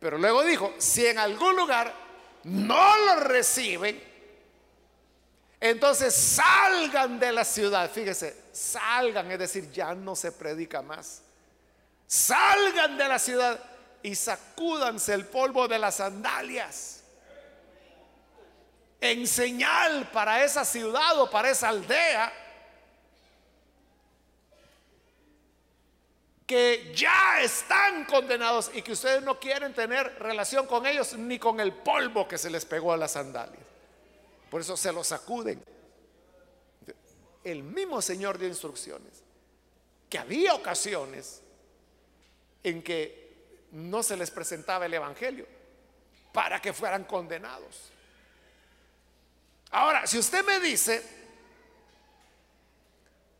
Pero 0.00 0.18
luego 0.18 0.42
dijo, 0.42 0.74
si 0.78 1.06
en 1.06 1.18
algún 1.18 1.54
lugar 1.54 1.94
no 2.44 2.98
lo 2.98 3.20
reciben, 3.20 4.02
entonces 5.60 6.12
salgan 6.12 7.20
de 7.20 7.30
la 7.30 7.44
ciudad. 7.44 7.88
Fíjese, 7.88 8.36
salgan, 8.52 9.30
es 9.30 9.38
decir, 9.38 9.70
ya 9.72 9.94
no 9.94 10.14
se 10.14 10.32
predica 10.32 10.82
más. 10.82 11.22
Salgan 12.06 12.98
de 12.98 13.08
la 13.08 13.18
ciudad 13.18 13.58
y 14.02 14.14
sacúdanse 14.14 15.14
el 15.14 15.26
polvo 15.26 15.66
de 15.66 15.78
las 15.78 15.96
sandalias. 15.96 17.02
En 19.00 19.26
señal 19.26 20.10
para 20.12 20.44
esa 20.44 20.64
ciudad 20.64 21.18
o 21.18 21.30
para 21.30 21.50
esa 21.50 21.70
aldea 21.70 22.32
que 26.46 26.92
ya 26.94 27.40
están 27.40 28.04
condenados 28.04 28.70
y 28.74 28.82
que 28.82 28.92
ustedes 28.92 29.22
no 29.22 29.40
quieren 29.40 29.72
tener 29.72 30.18
relación 30.18 30.66
con 30.66 30.86
ellos 30.86 31.14
ni 31.14 31.38
con 31.38 31.58
el 31.60 31.72
polvo 31.72 32.28
que 32.28 32.36
se 32.36 32.50
les 32.50 32.64
pegó 32.64 32.92
a 32.92 32.96
las 32.96 33.12
sandalias. 33.12 33.62
Por 34.50 34.60
eso 34.60 34.76
se 34.76 34.92
lo 34.92 35.02
sacuden. 35.02 35.64
El 37.44 37.62
mismo 37.62 38.00
Señor 38.00 38.38
dio 38.38 38.48
instrucciones 38.48 39.22
que 40.08 40.18
había 40.18 40.54
ocasiones 40.54 41.40
en 42.62 42.82
que 42.82 43.22
no 43.72 44.02
se 44.02 44.16
les 44.16 44.30
presentaba 44.30 44.86
el 44.86 44.94
Evangelio 44.94 45.46
para 46.32 46.60
que 46.60 46.72
fueran 46.72 47.04
condenados. 47.04 47.90
Ahora, 49.70 50.06
si 50.06 50.18
usted 50.18 50.44
me 50.44 50.60
dice, 50.60 51.02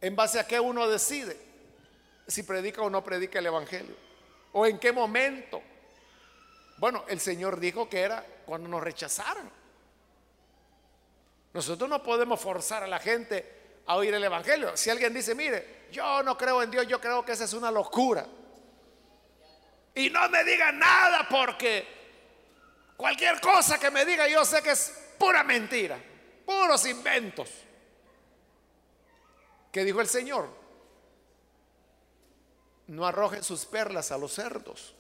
en 0.00 0.16
base 0.16 0.40
a 0.40 0.46
qué 0.46 0.58
uno 0.58 0.88
decide, 0.88 1.36
si 2.26 2.42
predica 2.42 2.82
o 2.82 2.88
no 2.88 3.04
predica 3.04 3.38
el 3.38 3.46
Evangelio, 3.46 3.94
o 4.52 4.66
en 4.66 4.78
qué 4.78 4.92
momento, 4.92 5.62
bueno, 6.78 7.04
el 7.08 7.20
Señor 7.20 7.60
dijo 7.60 7.88
que 7.88 8.00
era 8.00 8.24
cuando 8.46 8.68
nos 8.68 8.82
rechazaran. 8.82 9.50
Nosotros 11.52 11.88
no 11.88 12.02
podemos 12.02 12.40
forzar 12.40 12.82
a 12.82 12.86
la 12.86 12.98
gente 12.98 13.62
a 13.86 13.96
oír 13.96 14.14
el 14.14 14.24
Evangelio. 14.24 14.76
Si 14.76 14.90
alguien 14.90 15.12
dice, 15.12 15.34
mire, 15.34 15.86
yo 15.90 16.22
no 16.22 16.36
creo 16.36 16.62
en 16.62 16.70
Dios, 16.70 16.86
yo 16.86 17.00
creo 17.00 17.24
que 17.24 17.32
esa 17.32 17.44
es 17.44 17.52
una 17.52 17.70
locura. 17.70 18.26
Y 19.94 20.08
no 20.10 20.28
me 20.28 20.44
diga 20.44 20.72
nada 20.72 21.26
porque 21.28 21.86
cualquier 22.96 23.40
cosa 23.40 23.78
que 23.78 23.90
me 23.90 24.04
diga 24.04 24.26
yo 24.26 24.44
sé 24.44 24.62
que 24.62 24.70
es 24.70 25.14
pura 25.18 25.44
mentira, 25.44 25.98
puros 26.46 26.86
inventos. 26.86 27.50
¿Qué 29.70 29.84
dijo 29.84 30.00
el 30.00 30.08
Señor? 30.08 30.48
No 32.88 33.06
arrojen 33.06 33.42
sus 33.42 33.64
perlas 33.64 34.12
a 34.12 34.18
los 34.18 34.32
cerdos. 34.32 34.94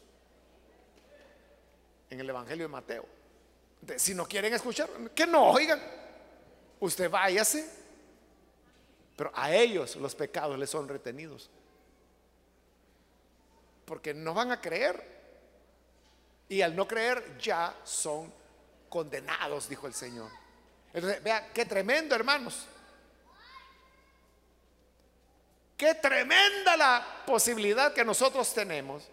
En 2.08 2.20
el 2.20 2.28
Evangelio 2.28 2.64
de 2.64 2.68
Mateo. 2.68 3.06
si 3.96 4.14
no 4.14 4.26
quieren 4.26 4.52
escuchar, 4.52 4.88
que 5.14 5.26
no 5.26 5.50
oigan. 5.50 5.80
Usted 6.80 7.10
váyase. 7.10 7.81
Pero 9.22 9.30
a 9.36 9.54
ellos 9.54 9.94
los 9.94 10.16
pecados 10.16 10.58
les 10.58 10.68
son 10.68 10.88
retenidos 10.88 11.48
porque 13.84 14.12
no 14.12 14.34
van 14.34 14.50
a 14.50 14.60
creer. 14.60 15.00
Y 16.48 16.60
al 16.60 16.74
no 16.74 16.88
creer 16.88 17.38
ya 17.38 17.72
son 17.84 18.34
condenados, 18.88 19.68
dijo 19.68 19.86
el 19.86 19.94
Señor. 19.94 20.28
Entonces, 20.92 21.22
vea, 21.22 21.52
qué 21.52 21.64
tremendo, 21.64 22.16
hermanos. 22.16 22.66
Qué 25.76 25.94
tremenda 25.94 26.76
la 26.76 27.22
posibilidad 27.24 27.94
que 27.94 28.04
nosotros 28.04 28.52
tenemos 28.52 29.08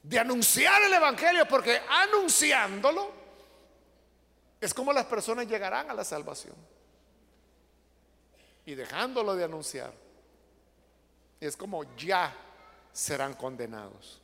de 0.00 0.16
anunciar 0.20 0.80
el 0.80 0.94
Evangelio, 0.94 1.48
porque 1.48 1.82
anunciándolo 1.88 3.10
es 4.60 4.72
como 4.72 4.92
las 4.92 5.06
personas 5.06 5.48
llegarán 5.48 5.90
a 5.90 5.94
la 5.94 6.04
salvación. 6.04 6.54
Y 8.64 8.74
dejándolo 8.74 9.34
de 9.34 9.44
anunciar, 9.44 9.92
es 11.40 11.56
como 11.56 11.84
ya 11.96 12.34
serán 12.92 13.34
condenados. 13.34 14.20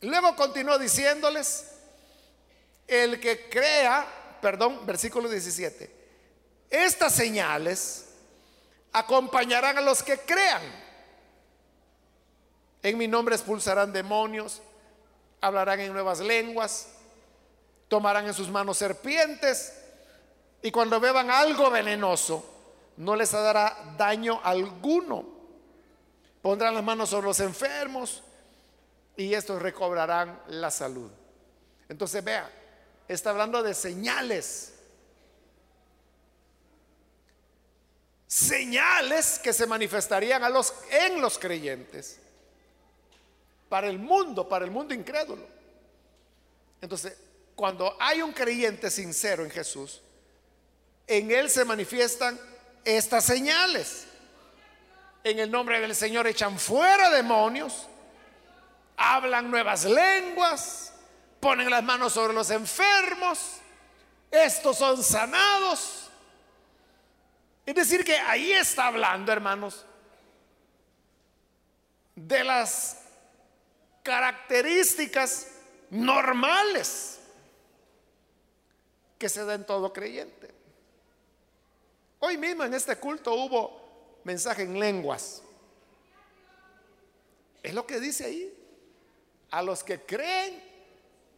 Luego 0.00 0.36
continuó 0.36 0.78
diciéndoles, 0.78 1.72
el 2.86 3.18
que 3.18 3.48
crea, 3.48 4.06
perdón, 4.40 4.84
versículo 4.86 5.28
17, 5.28 5.90
estas 6.70 7.14
señales 7.14 8.06
acompañarán 8.92 9.78
a 9.78 9.80
los 9.80 10.02
que 10.02 10.18
crean. 10.18 10.62
En 12.82 12.98
mi 12.98 13.08
nombre 13.08 13.34
expulsarán 13.34 13.92
demonios, 13.92 14.60
hablarán 15.40 15.80
en 15.80 15.92
nuevas 15.92 16.20
lenguas, 16.20 16.88
tomarán 17.88 18.26
en 18.26 18.34
sus 18.34 18.50
manos 18.50 18.78
serpientes 18.78 19.83
y 20.64 20.72
cuando 20.72 20.98
beban 20.98 21.30
algo 21.30 21.70
venenoso, 21.70 22.44
no 22.96 23.14
les 23.14 23.30
dará 23.30 23.94
daño 23.96 24.40
alguno 24.42 25.34
Pondrán 26.44 26.74
las 26.74 26.84
manos 26.84 27.08
sobre 27.08 27.28
los 27.28 27.40
enfermos 27.40 28.22
y 29.16 29.32
estos 29.32 29.62
recobrarán 29.62 30.42
la 30.48 30.70
salud. 30.70 31.10
Entonces 31.88 32.22
vea, 32.22 32.50
está 33.08 33.30
hablando 33.30 33.62
de 33.62 33.72
señales. 33.72 34.74
Señales 38.26 39.38
que 39.38 39.54
se 39.54 39.66
manifestarían 39.66 40.42
en 40.90 41.18
los 41.22 41.38
creyentes. 41.38 42.20
Para 43.70 43.86
el 43.86 43.98
mundo, 43.98 44.46
para 44.46 44.66
el 44.66 44.70
mundo 44.70 44.92
incrédulo. 44.92 45.46
Entonces, 46.82 47.16
cuando 47.56 47.96
hay 47.98 48.20
un 48.20 48.34
creyente 48.34 48.90
sincero 48.90 49.44
en 49.44 49.50
Jesús, 49.50 50.02
en 51.06 51.30
él 51.30 51.50
se 51.50 51.64
manifiestan 51.64 52.38
estas 52.84 53.24
señales 53.24 54.06
en 55.24 55.38
el 55.38 55.50
nombre 55.50 55.80
del 55.80 55.94
Señor 55.96 56.26
echan 56.26 56.58
fuera 56.58 57.08
demonios, 57.08 57.88
hablan 58.94 59.50
nuevas 59.50 59.86
lenguas, 59.86 60.92
ponen 61.40 61.70
las 61.70 61.82
manos 61.82 62.12
sobre 62.12 62.34
los 62.34 62.50
enfermos, 62.50 63.56
estos 64.30 64.76
son 64.76 65.02
sanados. 65.02 66.10
Es 67.64 67.74
decir, 67.74 68.04
que 68.04 68.18
ahí 68.18 68.52
está 68.52 68.88
hablando, 68.88 69.32
hermanos, 69.32 69.86
de 72.14 72.44
las 72.44 73.00
características 74.02 75.48
normales 75.88 77.18
que 79.18 79.30
se 79.30 79.42
da 79.46 79.54
en 79.54 79.64
todo 79.64 79.90
creyente. 79.90 80.53
Hoy 82.26 82.38
mismo 82.38 82.64
en 82.64 82.72
este 82.72 82.96
culto 82.96 83.34
hubo 83.34 84.18
mensaje 84.24 84.62
en 84.62 84.80
lenguas. 84.80 85.42
Es 87.62 87.74
lo 87.74 87.86
que 87.86 88.00
dice 88.00 88.24
ahí. 88.24 88.66
A 89.50 89.60
los 89.60 89.84
que 89.84 90.00
creen, 90.00 90.58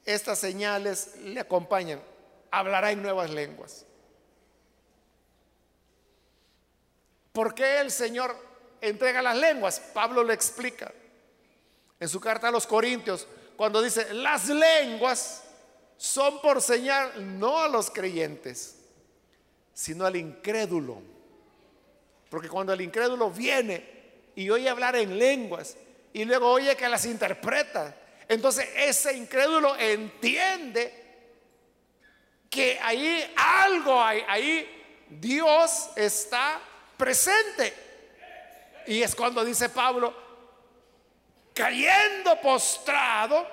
estas 0.05 0.39
señales 0.39 1.17
le 1.25 1.41
acompañan. 1.41 2.01
Hablará 2.53 2.93
en 2.93 3.03
nuevas 3.03 3.31
lenguas. 3.31 3.85
¿Por 7.33 7.53
qué 7.53 7.81
el 7.81 7.91
Señor 7.91 8.37
entrega 8.81 9.21
las 9.23 9.37
lenguas? 9.37 9.81
Pablo 9.93 10.23
le 10.23 10.35
explica 10.35 10.95
en 11.99 12.09
su 12.09 12.21
carta 12.21 12.47
a 12.47 12.53
los 12.53 12.65
Corintios, 12.65 13.27
cuando 13.57 13.83
dice, 13.83 14.15
las 14.15 14.49
lenguas 14.49 15.43
son 15.97 16.41
por 16.41 16.63
señal 16.63 17.41
no 17.41 17.59
a 17.59 17.67
los 17.67 17.91
creyentes, 17.91 18.76
sino 19.77 20.07
al 20.07 20.17
incrédulo. 20.17 21.03
Porque 22.31 22.49
cuando 22.49 22.73
el 22.73 22.81
incrédulo 22.81 23.31
viene 23.31 23.85
y 24.35 24.49
oye 24.49 24.71
hablar 24.71 24.97
en 24.97 25.19
lenguas 25.19 25.77
y 26.15 26.25
luego 26.25 26.51
oye 26.51 26.75
que 26.75 26.89
las 26.89 27.05
interpreta, 27.05 27.95
entonces 28.27 28.67
ese 28.75 29.15
incrédulo 29.15 29.77
entiende 29.77 31.05
que 32.49 32.79
ahí 32.83 33.31
algo 33.37 34.03
hay, 34.03 34.25
ahí 34.27 35.07
Dios 35.11 35.91
está 35.95 36.59
presente. 36.97 37.75
Y 38.87 39.03
es 39.03 39.15
cuando 39.15 39.45
dice 39.45 39.69
Pablo, 39.69 40.15
cayendo 41.53 42.41
postrado, 42.41 43.47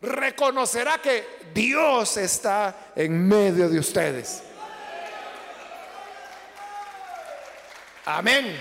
reconocerá 0.00 0.96
que 1.02 1.26
Dios 1.52 2.16
está 2.16 2.92
en 2.96 3.28
medio 3.28 3.68
de 3.68 3.78
ustedes. 3.78 4.42
Amén. 8.04 8.56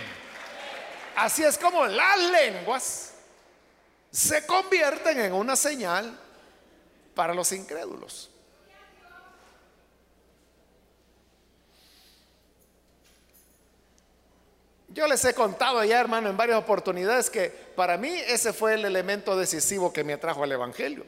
Así 1.15 1.43
es 1.43 1.57
como 1.57 1.85
las 1.85 2.19
lenguas 2.19 3.13
se 4.11 4.45
convierten 4.45 5.19
en 5.19 5.33
una 5.33 5.55
señal 5.55 6.17
para 7.13 7.33
los 7.33 7.51
incrédulos. 7.51 8.29
Yo 14.89 15.07
les 15.07 15.25
he 15.25 15.33
contado 15.33 15.83
ya, 15.83 15.99
hermano, 15.99 16.29
en 16.29 16.37
varias 16.37 16.59
oportunidades 16.59 17.31
que 17.31 17.49
para 17.49 17.97
mí 17.97 18.09
ese 18.27 18.53
fue 18.53 18.75
el 18.75 18.85
elemento 18.85 19.35
decisivo 19.35 19.91
que 19.91 20.03
me 20.03 20.13
atrajo 20.13 20.43
al 20.43 20.51
Evangelio. 20.51 21.03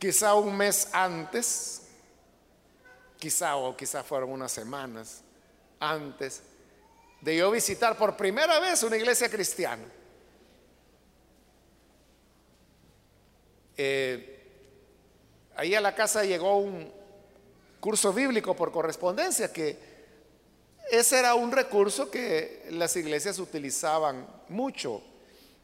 Quizá 0.00 0.34
un 0.34 0.56
mes 0.56 0.88
antes, 0.92 1.82
quizá 3.18 3.56
o 3.56 3.76
quizá 3.76 4.02
fueron 4.02 4.30
unas 4.30 4.52
semanas 4.52 5.22
antes 5.80 6.42
de 7.20 7.36
yo 7.36 7.50
visitar 7.50 7.96
por 7.96 8.16
primera 8.16 8.60
vez 8.60 8.82
una 8.82 8.96
iglesia 8.96 9.28
cristiana. 9.28 9.84
Eh, 13.76 14.46
ahí 15.56 15.74
a 15.74 15.80
la 15.80 15.94
casa 15.94 16.24
llegó 16.24 16.58
un 16.58 16.92
curso 17.80 18.12
bíblico 18.12 18.54
por 18.54 18.72
correspondencia 18.72 19.52
que 19.52 19.88
ese 20.90 21.18
era 21.18 21.34
un 21.34 21.52
recurso 21.52 22.10
que 22.10 22.66
las 22.70 22.96
iglesias 22.96 23.38
utilizaban 23.38 24.26
mucho 24.48 25.02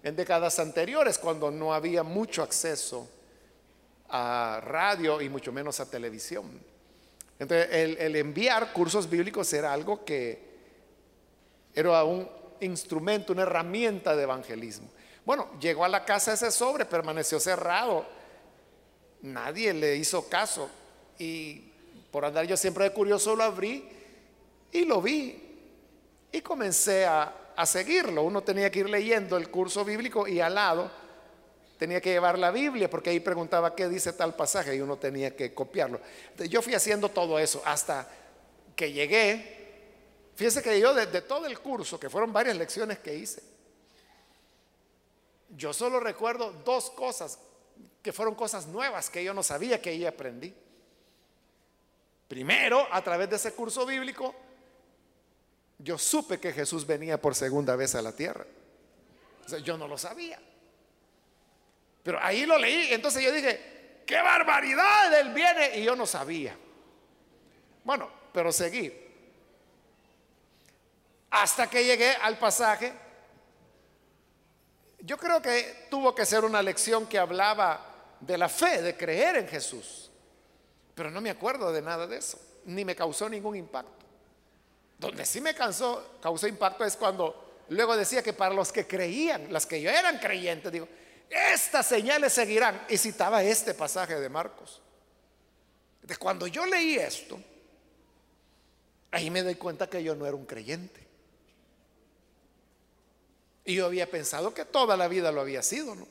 en 0.02 0.14
décadas 0.14 0.58
anteriores, 0.58 1.16
cuando 1.16 1.50
no 1.50 1.72
había 1.72 2.02
mucho 2.02 2.42
acceso 2.42 3.08
a 4.10 4.60
radio 4.62 5.22
y 5.22 5.30
mucho 5.30 5.50
menos 5.50 5.80
a 5.80 5.90
televisión. 5.90 6.44
Entonces, 7.38 7.68
el, 7.72 8.16
enviar 8.16 8.72
cursos 8.72 9.08
bíblicos 9.08 9.52
era 9.52 9.72
algo 9.72 10.04
que 10.04 10.38
era 11.74 12.04
un 12.04 12.28
instrumento, 12.60 13.32
una 13.32 13.42
herramienta 13.42 14.14
de 14.14 14.22
evangelismo. 14.22 14.88
Bueno, 15.24 15.48
llegó 15.60 15.84
a 15.84 15.88
la 15.88 16.04
casa 16.04 16.34
ese 16.34 16.50
sobre, 16.50 16.84
permaneció 16.84 17.40
cerrado, 17.40 18.06
nadie 19.22 19.72
le 19.72 19.96
hizo 19.96 20.28
caso 20.28 20.70
y 21.18 21.72
por 22.10 22.24
andar 22.24 22.46
yo 22.46 22.56
siempre 22.56 22.84
de 22.84 22.90
curioso 22.92 23.34
lo 23.34 23.42
abrí 23.42 23.88
y 24.70 24.84
lo 24.84 25.00
vi 25.00 25.42
y 26.30 26.40
comencé 26.40 27.06
a, 27.06 27.40
seguirlo. 27.64 28.24
Uno 28.24 28.42
tenía 28.42 28.68
que 28.70 28.80
ir 28.80 28.90
leyendo 28.90 29.36
el 29.36 29.48
curso 29.48 29.84
bíblico 29.84 30.26
y 30.26 30.40
al 30.40 30.56
lado 30.56 30.90
tenía 31.78 32.00
que 32.00 32.10
llevar 32.10 32.38
la 32.38 32.50
Biblia 32.50 32.88
porque 32.88 33.10
ahí 33.10 33.20
preguntaba 33.20 33.74
qué 33.74 33.88
dice 33.88 34.12
tal 34.12 34.34
pasaje 34.34 34.74
y 34.76 34.80
uno 34.80 34.96
tenía 34.96 35.34
que 35.34 35.52
copiarlo. 35.52 36.00
yo 36.48 36.62
fui 36.62 36.74
haciendo 36.74 37.08
todo 37.08 37.38
eso 37.38 37.62
hasta 37.64 38.08
que 38.76 38.92
llegué. 38.92 39.54
Fíjese 40.36 40.62
que 40.62 40.80
yo 40.80 40.94
desde 40.94 41.22
todo 41.22 41.46
el 41.46 41.58
curso, 41.60 41.98
que 41.98 42.10
fueron 42.10 42.32
varias 42.32 42.56
lecciones 42.56 42.98
que 42.98 43.14
hice, 43.14 43.42
yo 45.56 45.72
solo 45.72 46.00
recuerdo 46.00 46.52
dos 46.64 46.90
cosas 46.90 47.38
que 48.02 48.12
fueron 48.12 48.34
cosas 48.34 48.66
nuevas 48.66 49.08
que 49.08 49.22
yo 49.22 49.32
no 49.32 49.42
sabía 49.42 49.80
que 49.80 49.90
ahí 49.90 50.04
aprendí. 50.04 50.52
Primero, 52.28 52.86
a 52.90 53.02
través 53.02 53.30
de 53.30 53.36
ese 53.36 53.52
curso 53.52 53.86
bíblico, 53.86 54.34
yo 55.78 55.98
supe 55.98 56.40
que 56.40 56.52
Jesús 56.52 56.86
venía 56.86 57.20
por 57.20 57.34
segunda 57.34 57.76
vez 57.76 57.94
a 57.94 58.02
la 58.02 58.12
tierra. 58.12 58.46
yo 59.62 59.76
no 59.76 59.86
lo 59.86 59.96
sabía. 59.98 60.40
Pero 62.04 62.18
ahí 62.22 62.46
lo 62.46 62.56
leí. 62.58 62.92
Entonces 62.92 63.24
yo 63.24 63.32
dije, 63.32 64.02
qué 64.06 64.20
barbaridad, 64.20 65.18
Él 65.18 65.30
viene. 65.30 65.78
Y 65.78 65.84
yo 65.84 65.96
no 65.96 66.06
sabía. 66.06 66.56
Bueno, 67.82 68.08
pero 68.32 68.52
seguí. 68.52 68.92
Hasta 71.30 71.68
que 71.68 71.82
llegué 71.84 72.10
al 72.10 72.38
pasaje. 72.38 72.92
Yo 75.00 75.16
creo 75.16 75.42
que 75.42 75.86
tuvo 75.90 76.14
que 76.14 76.24
ser 76.24 76.44
una 76.44 76.62
lección 76.62 77.06
que 77.06 77.18
hablaba 77.18 78.16
de 78.20 78.38
la 78.38 78.48
fe, 78.48 78.82
de 78.82 78.96
creer 78.96 79.36
en 79.36 79.48
Jesús. 79.48 80.10
Pero 80.94 81.10
no 81.10 81.20
me 81.20 81.30
acuerdo 81.30 81.72
de 81.72 81.82
nada 81.82 82.06
de 82.06 82.18
eso. 82.18 82.38
Ni 82.66 82.84
me 82.84 82.94
causó 82.94 83.28
ningún 83.28 83.56
impacto. 83.56 84.04
Donde 84.98 85.26
sí 85.26 85.40
me 85.40 85.54
causó, 85.54 86.18
causó 86.22 86.46
impacto 86.46 86.84
es 86.84 86.96
cuando 86.96 87.62
luego 87.70 87.96
decía 87.96 88.22
que 88.22 88.32
para 88.32 88.54
los 88.54 88.72
que 88.72 88.86
creían, 88.86 89.52
las 89.52 89.66
que 89.66 89.80
yo 89.80 89.90
eran 89.90 90.18
creyentes, 90.18 90.70
digo, 90.70 90.88
estas 91.30 91.86
señales 91.86 92.32
seguirán. 92.32 92.84
Y 92.88 92.98
citaba 92.98 93.42
este 93.42 93.74
pasaje 93.74 94.18
de 94.18 94.28
Marcos. 94.28 94.80
De 96.02 96.16
cuando 96.16 96.46
yo 96.46 96.66
leí 96.66 96.96
esto, 96.96 97.40
ahí 99.10 99.30
me 99.30 99.42
doy 99.42 99.54
cuenta 99.54 99.88
que 99.88 100.02
yo 100.02 100.14
no 100.14 100.26
era 100.26 100.36
un 100.36 100.46
creyente. 100.46 101.06
Y 103.64 103.76
yo 103.76 103.86
había 103.86 104.10
pensado 104.10 104.52
que 104.52 104.64
toda 104.64 104.96
la 104.96 105.08
vida 105.08 105.32
lo 105.32 105.40
había 105.40 105.62
sido, 105.62 105.94
¿no? 105.94 106.06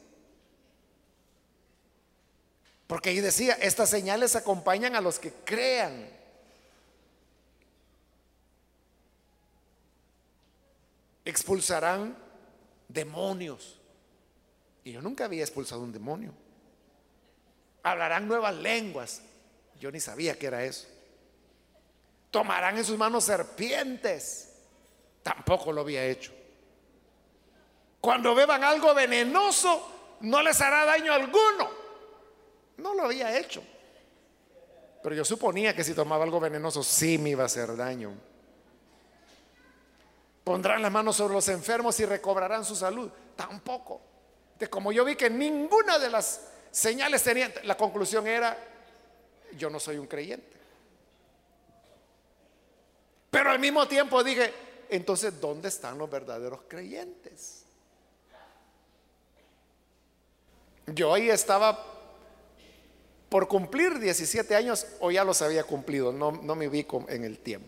Porque 2.87 3.09
ahí 3.09 3.21
decía, 3.21 3.53
estas 3.53 3.89
señales 3.89 4.35
acompañan 4.35 4.95
a 4.95 5.01
los 5.01 5.19
que 5.19 5.31
crean. 5.31 6.23
expulsarán 11.25 12.17
demonios. 12.87 13.79
Y 14.83 14.91
yo 14.91 15.01
nunca 15.01 15.25
había 15.25 15.43
expulsado 15.43 15.81
un 15.81 15.91
demonio. 15.91 16.33
Hablarán 17.83 18.27
nuevas 18.27 18.55
lenguas. 18.55 19.21
Yo 19.79 19.91
ni 19.91 19.99
sabía 19.99 20.37
que 20.37 20.47
era 20.47 20.63
eso. 20.63 20.87
Tomarán 22.31 22.77
en 22.77 22.85
sus 22.85 22.97
manos 22.97 23.23
serpientes. 23.23 24.53
Tampoco 25.21 25.71
lo 25.71 25.81
había 25.81 26.05
hecho. 26.05 26.33
Cuando 28.01 28.35
beban 28.35 28.63
algo 28.63 28.93
venenoso, 28.93 30.17
no 30.21 30.41
les 30.41 30.59
hará 30.59 30.85
daño 30.85 31.13
alguno. 31.13 31.69
No 32.77 32.93
lo 32.93 33.03
había 33.03 33.37
hecho. 33.37 33.63
Pero 35.01 35.15
yo 35.15 35.25
suponía 35.25 35.75
que 35.75 35.83
si 35.83 35.93
tomaba 35.93 36.23
algo 36.23 36.39
venenoso, 36.39 36.83
sí 36.83 37.17
me 37.17 37.29
iba 37.29 37.43
a 37.43 37.45
hacer 37.45 37.75
daño. 37.75 38.13
Pondrán 40.43 40.81
las 40.81 40.91
manos 40.91 41.15
sobre 41.15 41.33
los 41.33 41.47
enfermos 41.47 41.99
y 41.99 42.05
recobrarán 42.05 42.65
su 42.65 42.75
salud. 42.75 43.09
Tampoco. 43.35 44.12
Como 44.69 44.91
yo 44.91 45.05
vi 45.05 45.15
que 45.15 45.29
ninguna 45.29 45.99
de 45.99 46.09
las 46.09 46.41
señales 46.71 47.23
tenía, 47.23 47.53
la 47.63 47.77
conclusión 47.77 48.27
era, 48.27 48.57
yo 49.57 49.69
no 49.69 49.79
soy 49.79 49.97
un 49.97 50.07
creyente. 50.07 50.53
Pero 53.29 53.49
al 53.49 53.59
mismo 53.59 53.87
tiempo 53.87 54.23
dije, 54.23 54.53
entonces, 54.89 55.39
¿dónde 55.41 55.69
están 55.69 55.97
los 55.97 56.09
verdaderos 56.09 56.61
creyentes? 56.67 57.63
Yo 60.87 61.13
ahí 61.13 61.29
estaba 61.29 61.93
por 63.29 63.47
cumplir 63.47 63.97
17 63.97 64.55
años 64.55 64.85
o 64.99 65.09
ya 65.09 65.23
los 65.23 65.41
había 65.41 65.63
cumplido, 65.63 66.11
no, 66.11 66.31
no 66.31 66.55
me 66.55 66.67
ubico 66.67 67.05
en 67.09 67.23
el 67.23 67.39
tiempo. 67.39 67.67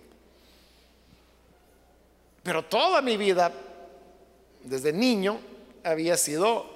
Pero 2.43 2.63
toda 2.65 3.01
mi 3.01 3.17
vida, 3.17 3.51
desde 4.63 4.93
niño, 4.93 5.39
había 5.83 6.17
sido 6.17 6.74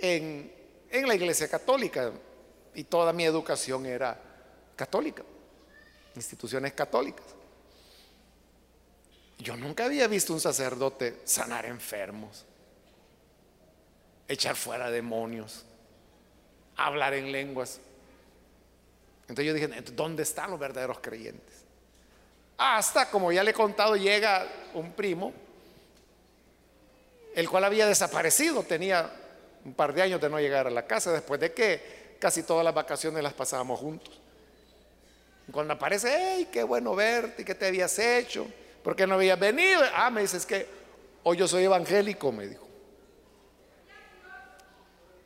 en, 0.00 0.52
la 0.90 1.14
iglesia 1.14 1.48
católica 1.48 2.10
y 2.74 2.84
toda 2.84 3.12
mi 3.12 3.24
educación 3.24 3.86
era 3.86 4.18
católica, 4.74 5.22
instituciones 6.14 6.72
católicas. 6.72 7.26
Yo 9.38 9.56
nunca 9.56 9.84
había 9.84 10.08
visto 10.08 10.32
un 10.32 10.40
sacerdote 10.40 11.20
sanar 11.24 11.66
enfermos, 11.66 12.44
echar 14.26 14.56
fuera 14.56 14.90
demonios, 14.90 15.64
hablar 16.76 17.14
en 17.14 17.30
lenguas. 17.30 17.80
Entonces 19.22 19.44
yo 19.44 19.54
dije, 19.54 19.68
¿dónde 19.92 20.22
están 20.22 20.50
los 20.50 20.58
verdaderos 20.58 21.00
creyentes? 21.00 21.64
Hasta, 22.56 23.10
como 23.10 23.30
ya 23.32 23.44
le 23.44 23.50
he 23.50 23.54
contado, 23.54 23.96
llega 23.96 24.46
un 24.72 24.92
primo, 24.92 25.34
el 27.34 27.50
cual 27.50 27.64
había 27.64 27.86
desaparecido, 27.86 28.62
tenía 28.62 29.12
un 29.66 29.74
par 29.74 29.92
de 29.92 30.00
años 30.00 30.20
de 30.20 30.30
no 30.30 30.38
llegar 30.38 30.68
a 30.68 30.70
la 30.70 30.86
casa, 30.86 31.12
después 31.12 31.40
de 31.40 31.52
que 31.52 32.16
casi 32.20 32.44
todas 32.44 32.64
las 32.64 32.72
vacaciones 32.72 33.20
las 33.20 33.34
pasábamos 33.34 33.80
juntos. 33.80 34.20
Cuando 35.50 35.74
aparece, 35.74 36.08
hey, 36.16 36.48
qué 36.52 36.62
bueno 36.62 36.94
verte, 36.94 37.44
¿qué 37.44 37.52
te 37.52 37.66
habías 37.66 37.98
hecho? 37.98 38.46
¿Por 38.84 38.94
qué 38.94 39.08
no 39.08 39.14
habías 39.14 39.38
venido? 39.38 39.82
Ah, 39.92 40.08
me 40.08 40.20
dice, 40.20 40.36
es 40.36 40.46
que 40.46 40.68
hoy 41.24 41.36
yo 41.36 41.48
soy 41.48 41.64
evangélico, 41.64 42.30
me 42.30 42.46
dijo. 42.46 42.66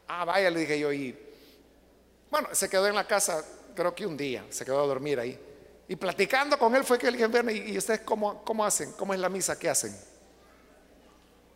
Ah, 0.09 0.25
vaya, 0.25 0.49
le 0.49 0.61
dije 0.61 0.79
yo, 0.79 0.91
y 0.91 1.17
bueno, 2.31 2.49
se 2.53 2.69
quedó 2.71 2.87
en 2.87 2.95
la 2.95 3.07
casa, 3.07 3.45
creo 3.75 3.95
que 3.95 4.07
un 4.07 4.17
día, 4.17 4.43
se 4.49 4.65
quedó 4.65 4.83
a 4.83 4.87
dormir 4.87 5.21
ahí. 5.21 5.39
Y 5.87 5.97
platicando 5.97 6.59
con 6.59 6.75
él 6.75 6.85
fue 6.85 6.99
que 6.99 7.11
le 7.11 7.19
dije, 7.19 7.53
¿y 7.69 7.77
ustedes 7.77 8.01
cómo, 8.01 8.43
cómo 8.43 8.65
hacen? 8.65 8.93
¿Cómo 8.93 9.13
es 9.13 9.21
la 9.21 9.29
misa? 9.29 9.59
¿Qué 9.59 9.69
hacen? 9.69 9.95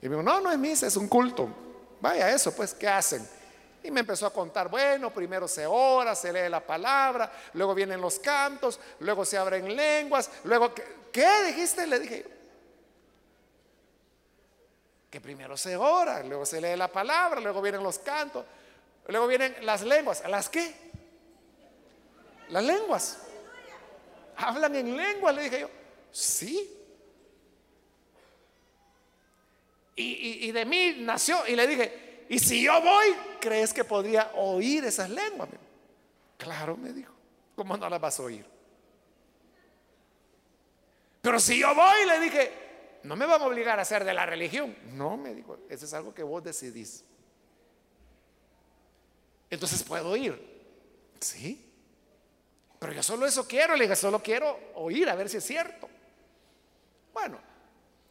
Y 0.03 0.09
me 0.09 0.17
dijo, 0.17 0.23
no, 0.23 0.41
no 0.43 0.53
es 0.53 0.59
misa, 0.59 0.87
es 0.87 0.97
un 0.97 1.09
culto. 1.09 1.64
Vaya, 2.05 2.29
eso, 2.35 2.55
pues, 2.55 2.75
¿qué 2.75 2.87
hacen? 2.87 3.27
Y 3.83 3.91
me 3.91 4.01
empezó 4.01 4.27
a 4.27 4.31
contar, 4.31 4.69
bueno, 4.69 5.11
primero 5.11 5.49
se 5.49 5.67
ora, 5.67 6.15
se 6.15 6.31
lee 6.31 6.51
la 6.51 6.61
palabra, 6.61 7.33
luego 7.55 7.75
vienen 7.75 7.99
los 7.99 8.19
cantos, 8.19 8.79
luego 9.01 9.25
se 9.25 9.39
abren 9.39 9.75
lenguas, 9.75 10.31
luego, 10.45 10.75
¿qué, 11.11 11.45
dijiste? 11.47 11.87
Le 11.87 11.99
dije, 11.99 12.27
que 15.09 15.19
primero 15.19 15.57
se 15.57 15.79
ora, 15.79 16.23
luego 16.23 16.45
se 16.45 16.61
lee 16.61 16.77
la 16.77 16.89
palabra, 16.89 17.41
luego 17.41 17.63
vienen 17.63 17.83
los 17.83 17.99
cantos, 18.01 18.45
luego 19.07 19.27
vienen 19.27 19.57
las 19.65 19.81
lenguas. 19.81 20.23
¿Las 20.29 20.51
qué? 20.51 20.75
Las 22.51 22.65
lenguas. 22.65 23.17
¿Hablan 24.37 24.77
en 24.77 24.95
lenguas? 24.95 25.35
Le 25.35 25.43
dije 25.45 25.61
yo, 25.61 25.71
sí. 26.13 26.84
Y, 29.97 30.51
de 30.51 30.65
mí 30.65 30.97
nació 30.99 31.47
y 31.47 31.55
le 31.55 31.67
dije, 31.67 32.27
y 32.29 32.39
si 32.39 32.63
yo 32.63 32.81
voy, 32.81 33.15
¿crees 33.41 33.73
que 33.73 33.85
podría 33.85 34.33
oír 34.35 34.85
esas 34.85 35.09
lenguas? 35.09 35.49
Claro, 36.37 36.77
me 36.77 36.93
dijo. 36.93 37.13
¿Cómo 37.55 37.77
no 37.77 37.89
las 37.89 38.01
vas 38.01 38.19
a 38.19 38.25
oír? 38.25 38.45
Pero 41.23 41.39
si 41.39 41.61
yo 41.61 41.73
voy, 41.75 42.07
le 42.07 42.19
dije, 42.19 42.53
no 43.05 43.15
me 43.15 43.25
van 43.25 43.41
a 43.41 43.47
obligar 43.47 43.79
a 43.79 43.83
hacer 43.83 44.05
de 44.05 44.13
la 44.13 44.27
religión. 44.27 44.77
No, 44.93 45.17
me 45.17 45.33
dijo, 45.33 45.59
eso 45.69 45.85
es 45.85 45.95
algo 45.95 46.13
que 46.13 46.25
vos 46.25 46.43
decidís. 46.43 47.05
Entonces 49.49 49.83
puedo 49.85 50.17
ir. 50.17 50.55
Sí. 51.21 51.71
Pero 52.81 52.93
yo 52.93 53.03
solo 53.03 53.27
eso 53.27 53.47
quiero, 53.47 53.77
le 53.77 53.85
dije, 53.85 53.97
solo 53.97 54.21
quiero 54.21 54.59
oír 54.75 55.09
a 55.09 55.15
ver 55.15 55.29
si 55.29 55.37
es 55.37 55.45
cierto. 55.45 55.89
Bueno, 57.13 57.39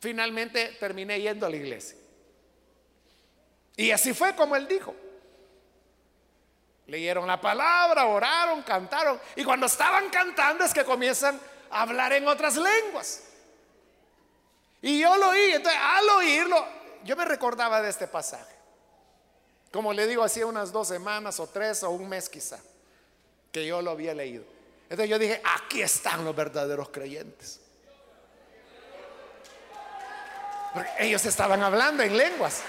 finalmente 0.03 0.75
terminé 0.81 1.21
yendo 1.21 1.45
a 1.45 1.49
la 1.49 1.55
iglesia. 1.55 1.97
Y 3.77 3.89
así 3.89 4.13
fue 4.13 4.35
como 4.35 4.53
él 4.57 4.67
dijo. 4.67 4.93
Leyeron 6.87 7.25
la 7.25 7.39
palabra, 7.39 8.05
oraron, 8.05 8.63
cantaron. 8.63 9.17
Y 9.37 9.45
cuando 9.45 9.67
estaban 9.67 10.09
cantando 10.09 10.65
es 10.65 10.73
que 10.73 10.83
comienzan 10.83 11.39
a 11.71 11.83
hablar 11.83 12.11
en 12.11 12.27
otras 12.27 12.57
lenguas. 12.57 13.23
Y 14.81 14.99
yo 14.99 15.15
lo 15.15 15.29
oí. 15.29 15.53
Entonces, 15.53 15.79
al 15.81 16.09
oírlo, 16.09 16.67
yo 17.05 17.15
me 17.15 17.23
recordaba 17.23 17.81
de 17.81 17.89
este 17.89 18.05
pasaje. 18.07 18.53
Como 19.71 19.93
le 19.93 20.05
digo, 20.05 20.21
hacía 20.21 20.45
unas 20.45 20.73
dos 20.73 20.89
semanas 20.89 21.39
o 21.39 21.47
tres 21.47 21.81
o 21.83 21.91
un 21.91 22.09
mes 22.09 22.27
quizá, 22.27 22.59
que 23.53 23.65
yo 23.65 23.81
lo 23.81 23.91
había 23.91 24.13
leído. 24.13 24.43
Entonces 24.83 25.09
yo 25.09 25.17
dije, 25.17 25.41
aquí 25.45 25.81
están 25.81 26.25
los 26.25 26.35
verdaderos 26.35 26.89
creyentes. 26.89 27.61
Porque 30.73 30.89
ellos 30.99 31.23
estaban 31.25 31.61
hablando 31.61 32.03
en 32.03 32.17
lenguas. 32.17 32.63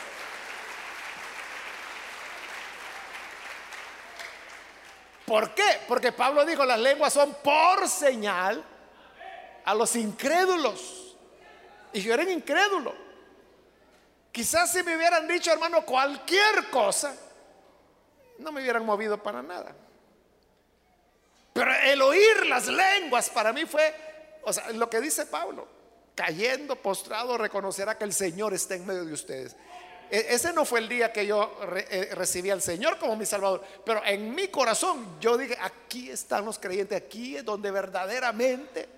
¿Por 5.24 5.54
qué? 5.54 5.80
Porque 5.88 6.12
Pablo 6.12 6.44
dijo, 6.44 6.64
las 6.66 6.78
lenguas 6.78 7.12
son 7.12 7.34
por 7.42 7.88
señal 7.88 8.62
a 9.64 9.74
los 9.74 9.96
incrédulos. 9.96 11.16
Y 11.92 12.02
yo 12.02 12.12
era 12.12 12.30
incrédulo. 12.30 12.94
Quizás 14.30 14.72
si 14.72 14.82
me 14.82 14.96
hubieran 14.96 15.26
dicho, 15.26 15.50
hermano, 15.52 15.84
cualquier 15.86 16.68
cosa, 16.70 17.14
no 18.38 18.52
me 18.52 18.60
hubieran 18.60 18.84
movido 18.84 19.22
para 19.22 19.42
nada. 19.42 19.74
Pero 21.52 21.72
el 21.72 22.02
oír 22.02 22.46
las 22.46 22.66
lenguas 22.66 23.30
para 23.30 23.52
mí 23.52 23.64
fue, 23.64 23.94
o 24.42 24.52
sea, 24.52 24.70
lo 24.70 24.90
que 24.90 25.00
dice 25.00 25.24
Pablo, 25.26 25.68
cayendo, 26.14 26.76
postrado, 26.76 27.36
reconocerá 27.36 27.98
que 27.98 28.04
el 28.04 28.12
Señor 28.12 28.54
está 28.54 28.74
en 28.74 28.86
medio 28.86 29.04
de 29.04 29.12
ustedes. 29.12 29.56
E, 30.10 30.34
ese 30.34 30.52
no 30.52 30.64
fue 30.64 30.80
el 30.80 30.88
día 30.88 31.12
que 31.12 31.26
yo 31.26 31.58
eh, 31.76 32.10
recibí 32.14 32.50
al 32.50 32.62
Señor 32.62 32.98
como 32.98 33.16
mi 33.16 33.26
Salvador, 33.26 33.62
pero 33.84 34.04
en 34.04 34.34
mi 34.34 34.48
corazón 34.48 35.18
yo 35.20 35.36
dije, 35.36 35.56
aquí 35.60 36.10
están 36.10 36.44
los 36.44 36.58
creyentes, 36.58 36.96
aquí 36.96 37.36
es 37.36 37.44
donde 37.44 37.70
verdaderamente 37.70 38.88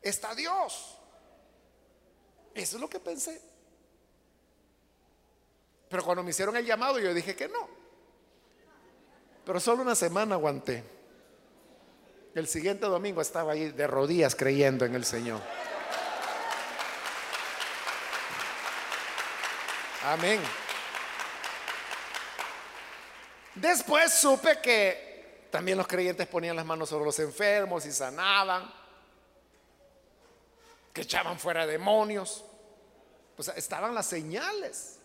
está 0.00 0.34
Dios. 0.34 0.98
Eso 2.54 2.76
es 2.76 2.80
lo 2.80 2.88
que 2.88 3.00
pensé. 3.00 3.40
Pero 5.88 6.04
cuando 6.04 6.22
me 6.22 6.30
hicieron 6.30 6.56
el 6.56 6.64
llamado 6.64 6.98
yo 6.98 7.12
dije 7.12 7.34
que 7.34 7.48
no. 7.48 7.68
Pero 9.44 9.58
solo 9.58 9.82
una 9.82 9.94
semana 9.94 10.36
aguanté. 10.36 10.84
El 12.34 12.46
siguiente 12.46 12.86
domingo 12.86 13.20
estaba 13.20 13.52
ahí 13.52 13.70
de 13.72 13.86
rodillas 13.86 14.34
creyendo 14.34 14.84
en 14.84 14.94
el 14.94 15.04
Señor. 15.04 15.40
Amén. 20.04 20.40
Después 23.54 24.12
supe 24.12 24.60
que 24.60 25.46
también 25.50 25.78
los 25.78 25.86
creyentes 25.86 26.26
ponían 26.26 26.56
las 26.56 26.64
manos 26.64 26.88
sobre 26.88 27.04
los 27.04 27.18
enfermos 27.18 27.86
y 27.86 27.92
sanaban, 27.92 28.72
que 30.92 31.02
echaban 31.02 31.38
fuera 31.38 31.66
demonios. 31.66 32.44
Sea, 33.38 33.54
estaban 33.54 33.94
las 33.94 34.06
señales 34.06 34.98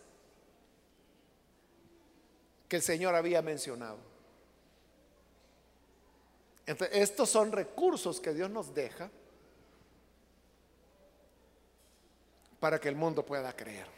que 2.70 2.76
el 2.76 2.82
Señor 2.82 3.16
había 3.16 3.42
mencionado. 3.42 3.98
Entonces, 6.66 6.98
estos 6.98 7.30
son 7.30 7.52
recursos 7.52 8.20
que 8.20 8.34
Dios 8.34 8.50
nos 8.50 8.74
deja 8.74 9.10
para 12.60 12.80
que 12.80 12.90
el 12.90 12.96
mundo 12.96 13.26
pueda 13.26 13.56
creer. 13.56 13.97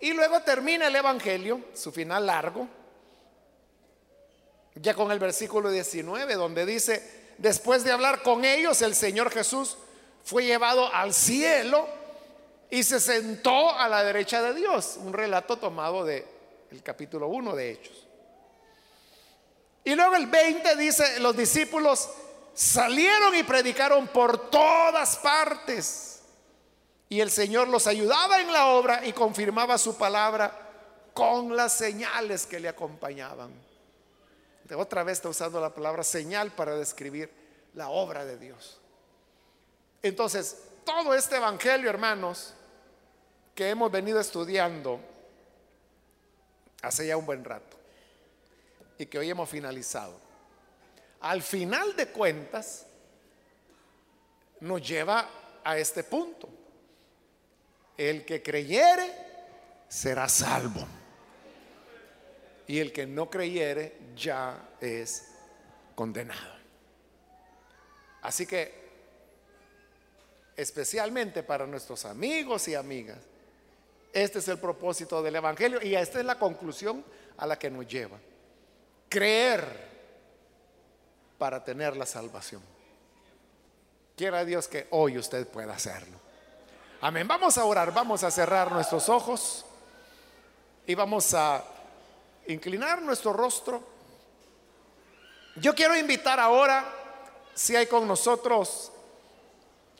Y 0.00 0.12
luego 0.12 0.40
termina 0.40 0.86
el 0.86 0.96
Evangelio, 0.96 1.60
su 1.74 1.90
final 1.90 2.26
largo, 2.26 2.68
ya 4.74 4.94
con 4.94 5.10
el 5.10 5.18
versículo 5.18 5.70
19, 5.70 6.34
donde 6.34 6.64
dice, 6.64 7.32
después 7.38 7.82
de 7.82 7.90
hablar 7.90 8.22
con 8.22 8.44
ellos, 8.44 8.80
el 8.82 8.94
Señor 8.94 9.30
Jesús 9.30 9.76
fue 10.24 10.44
llevado 10.44 10.92
al 10.94 11.12
cielo 11.12 11.88
y 12.70 12.82
se 12.82 13.00
sentó 13.00 13.72
a 13.72 13.88
la 13.88 14.04
derecha 14.04 14.40
de 14.42 14.54
Dios. 14.54 14.98
Un 15.02 15.12
relato 15.12 15.56
tomado 15.56 16.04
del 16.04 16.24
el 16.70 16.82
capítulo 16.82 17.28
1 17.28 17.56
de 17.56 17.70
Hechos. 17.72 18.06
Y 19.84 19.94
luego 19.94 20.16
el 20.16 20.26
20 20.26 20.76
dice, 20.76 21.18
los 21.20 21.36
discípulos 21.36 22.10
salieron 22.54 23.34
y 23.34 23.42
predicaron 23.42 24.06
por 24.08 24.50
todas 24.50 25.16
partes 25.16 26.07
y 27.08 27.20
el 27.20 27.30
Señor 27.30 27.68
los 27.68 27.86
ayudaba 27.86 28.40
en 28.40 28.52
la 28.52 28.66
obra 28.66 29.06
y 29.06 29.12
confirmaba 29.12 29.78
su 29.78 29.96
palabra 29.96 30.52
con 31.14 31.56
las 31.56 31.72
señales 31.72 32.46
que 32.46 32.60
le 32.60 32.68
acompañaban. 32.68 33.50
De 34.64 34.74
otra 34.74 35.02
vez 35.02 35.18
está 35.18 35.30
usando 35.30 35.60
la 35.60 35.74
palabra 35.74 36.04
señal 36.04 36.52
para 36.52 36.76
describir 36.76 37.30
la 37.74 37.88
obra 37.88 38.24
de 38.24 38.36
Dios. 38.36 38.78
Entonces, 40.02 40.58
todo 40.84 41.14
este 41.14 41.36
evangelio, 41.36 41.88
hermanos, 41.88 42.54
que 43.54 43.70
hemos 43.70 43.90
venido 43.90 44.20
estudiando 44.20 45.00
hace 46.82 47.06
ya 47.06 47.16
un 47.16 47.26
buen 47.26 47.44
rato 47.44 47.76
y 48.98 49.06
que 49.06 49.18
hoy 49.18 49.30
hemos 49.30 49.48
finalizado, 49.48 50.14
al 51.20 51.42
final 51.42 51.96
de 51.96 52.08
cuentas, 52.08 52.86
nos 54.60 54.86
lleva 54.86 55.28
a 55.64 55.78
este 55.78 56.04
punto. 56.04 56.48
El 57.98 58.24
que 58.24 58.42
creyere 58.42 59.12
será 59.88 60.26
salvo. 60.28 60.86
Y 62.66 62.78
el 62.78 62.92
que 62.92 63.06
no 63.06 63.28
creyere 63.28 63.98
ya 64.16 64.70
es 64.80 65.28
condenado. 65.94 66.56
Así 68.22 68.46
que 68.46 68.78
especialmente 70.58 71.44
para 71.44 71.66
nuestros 71.68 72.04
amigos 72.04 72.66
y 72.66 72.74
amigas. 72.74 73.18
Este 74.12 74.40
es 74.40 74.48
el 74.48 74.58
propósito 74.58 75.22
del 75.22 75.36
Evangelio 75.36 75.80
y 75.80 75.94
esta 75.94 76.18
es 76.18 76.24
la 76.24 76.36
conclusión 76.36 77.04
a 77.36 77.46
la 77.46 77.56
que 77.56 77.70
nos 77.70 77.86
lleva. 77.86 78.18
Creer 79.08 79.88
para 81.38 81.62
tener 81.62 81.96
la 81.96 82.06
salvación. 82.06 82.60
Quiera 84.16 84.44
Dios 84.44 84.66
que 84.66 84.88
hoy 84.90 85.16
usted 85.16 85.46
pueda 85.46 85.74
hacerlo. 85.74 86.27
Amén. 87.00 87.28
Vamos 87.28 87.56
a 87.56 87.64
orar, 87.64 87.92
vamos 87.94 88.24
a 88.24 88.30
cerrar 88.30 88.72
nuestros 88.72 89.08
ojos 89.08 89.64
y 90.84 90.96
vamos 90.96 91.32
a 91.32 91.62
inclinar 92.48 93.00
nuestro 93.02 93.32
rostro. 93.32 93.80
Yo 95.54 95.76
quiero 95.76 95.96
invitar 95.96 96.40
ahora, 96.40 96.84
si 97.54 97.76
hay 97.76 97.86
con 97.86 98.08
nosotros 98.08 98.90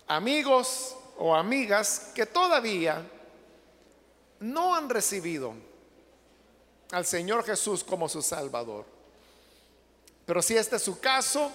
amigos 0.08 0.96
o 1.18 1.36
amigas 1.36 2.10
que 2.16 2.26
todavía 2.26 3.08
no 4.40 4.74
han 4.74 4.88
recibido 4.88 5.54
al 6.90 7.06
Señor 7.06 7.44
Jesús 7.44 7.84
como 7.84 8.08
su 8.08 8.22
Salvador. 8.22 8.84
Pero 10.26 10.42
si 10.42 10.56
este 10.56 10.76
es 10.76 10.82
su 10.82 10.98
caso 10.98 11.52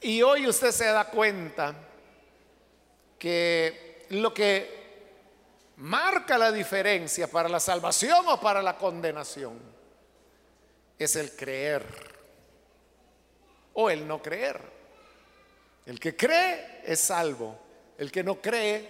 y 0.00 0.22
hoy 0.22 0.48
usted 0.48 0.72
se 0.72 0.86
da 0.86 1.04
cuenta 1.04 1.72
que 3.16 3.83
lo 4.10 4.32
que 4.32 4.84
marca 5.76 6.38
la 6.38 6.52
diferencia 6.52 7.26
para 7.26 7.48
la 7.48 7.60
salvación 7.60 8.24
o 8.28 8.40
para 8.40 8.62
la 8.62 8.78
condenación 8.78 9.58
es 10.98 11.16
el 11.16 11.34
creer 11.34 11.84
o 13.74 13.90
el 13.90 14.06
no 14.06 14.22
creer. 14.22 14.60
El 15.86 16.00
que 16.00 16.16
cree 16.16 16.82
es 16.84 17.00
salvo, 17.00 17.58
el 17.98 18.10
que 18.10 18.22
no 18.22 18.40
cree 18.40 18.88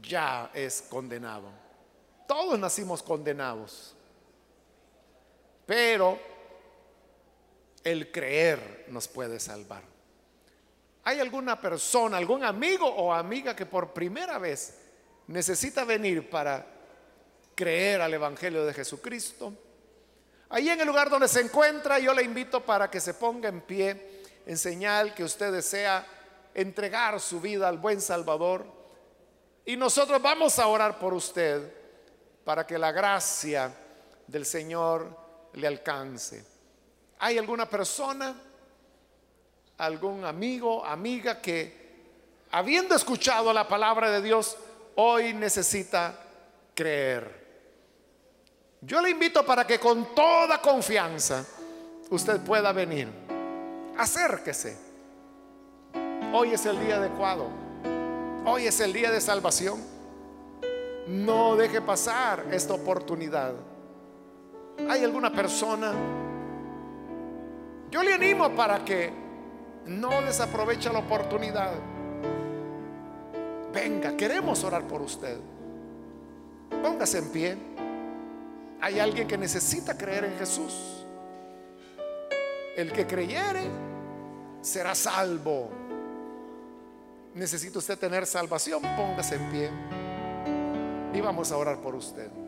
ya 0.00 0.50
es 0.54 0.82
condenado. 0.82 1.50
Todos 2.26 2.58
nacimos 2.58 3.02
condenados, 3.02 3.94
pero 5.66 6.18
el 7.84 8.10
creer 8.10 8.86
nos 8.88 9.08
puede 9.08 9.38
salvar. 9.38 9.91
¿Hay 11.04 11.18
alguna 11.18 11.60
persona, 11.60 12.16
algún 12.16 12.44
amigo 12.44 12.86
o 12.86 13.12
amiga 13.12 13.56
que 13.56 13.66
por 13.66 13.92
primera 13.92 14.38
vez 14.38 14.78
necesita 15.26 15.84
venir 15.84 16.30
para 16.30 16.64
creer 17.54 18.00
al 18.00 18.14
Evangelio 18.14 18.64
de 18.64 18.72
Jesucristo? 18.72 19.52
Ahí 20.48 20.68
en 20.68 20.80
el 20.80 20.86
lugar 20.86 21.10
donde 21.10 21.28
se 21.28 21.40
encuentra, 21.40 21.98
yo 21.98 22.14
le 22.14 22.22
invito 22.22 22.64
para 22.64 22.90
que 22.90 23.00
se 23.00 23.14
ponga 23.14 23.48
en 23.48 23.62
pie 23.62 24.22
en 24.46 24.58
señal 24.58 25.14
que 25.14 25.24
usted 25.24 25.52
desea 25.52 26.06
entregar 26.54 27.18
su 27.20 27.40
vida 27.40 27.68
al 27.68 27.78
buen 27.78 28.00
Salvador. 28.00 28.66
Y 29.64 29.76
nosotros 29.76 30.20
vamos 30.20 30.58
a 30.58 30.66
orar 30.66 30.98
por 30.98 31.14
usted 31.14 31.72
para 32.44 32.66
que 32.66 32.78
la 32.78 32.92
gracia 32.92 33.72
del 34.26 34.44
Señor 34.44 35.16
le 35.54 35.66
alcance. 35.66 36.44
¿Hay 37.18 37.38
alguna 37.38 37.68
persona, 37.68 38.34
algún 39.82 40.24
amigo, 40.24 40.84
amiga 40.84 41.40
que 41.40 41.82
habiendo 42.52 42.94
escuchado 42.94 43.52
la 43.52 43.66
palabra 43.66 44.10
de 44.10 44.22
Dios, 44.22 44.56
hoy 44.94 45.34
necesita 45.34 46.14
creer? 46.72 47.42
Yo 48.80 49.00
le 49.00 49.10
invito 49.10 49.44
para 49.44 49.66
que 49.66 49.80
con 49.80 50.14
toda 50.14 50.60
confianza 50.60 51.44
usted 52.10 52.40
pueda 52.40 52.72
venir. 52.72 53.08
Acérquese. 53.98 54.76
Hoy 56.32 56.52
es 56.52 56.64
el 56.64 56.78
día 56.80 56.96
adecuado. 56.96 57.48
Hoy 58.46 58.66
es 58.66 58.78
el 58.80 58.92
día 58.92 59.10
de 59.10 59.20
salvación. 59.20 59.82
No 61.08 61.56
deje 61.56 61.80
pasar 61.80 62.46
esta 62.52 62.74
oportunidad. 62.74 63.52
¿Hay 64.88 65.02
alguna 65.02 65.32
persona? 65.32 65.92
Yo 67.90 68.02
le 68.02 68.14
animo 68.14 68.50
para 68.54 68.84
que 68.84 69.21
no 69.86 70.22
desaproveche 70.22 70.92
la 70.92 71.00
oportunidad. 71.00 71.72
Venga, 73.72 74.16
queremos 74.16 74.62
orar 74.64 74.86
por 74.86 75.02
usted. 75.02 75.38
Póngase 76.82 77.18
en 77.18 77.28
pie. 77.30 77.56
Hay 78.80 78.98
alguien 78.98 79.26
que 79.28 79.38
necesita 79.38 79.96
creer 79.96 80.24
en 80.24 80.38
Jesús. 80.38 81.06
El 82.76 82.92
que 82.92 83.06
creyere 83.06 83.62
será 84.60 84.94
salvo. 84.94 85.70
Necesita 87.34 87.78
usted 87.78 87.98
tener 87.98 88.26
salvación, 88.26 88.82
póngase 88.96 89.36
en 89.36 89.50
pie. 89.50 89.70
Y 91.14 91.20
vamos 91.20 91.52
a 91.52 91.56
orar 91.56 91.80
por 91.80 91.94
usted. 91.94 92.41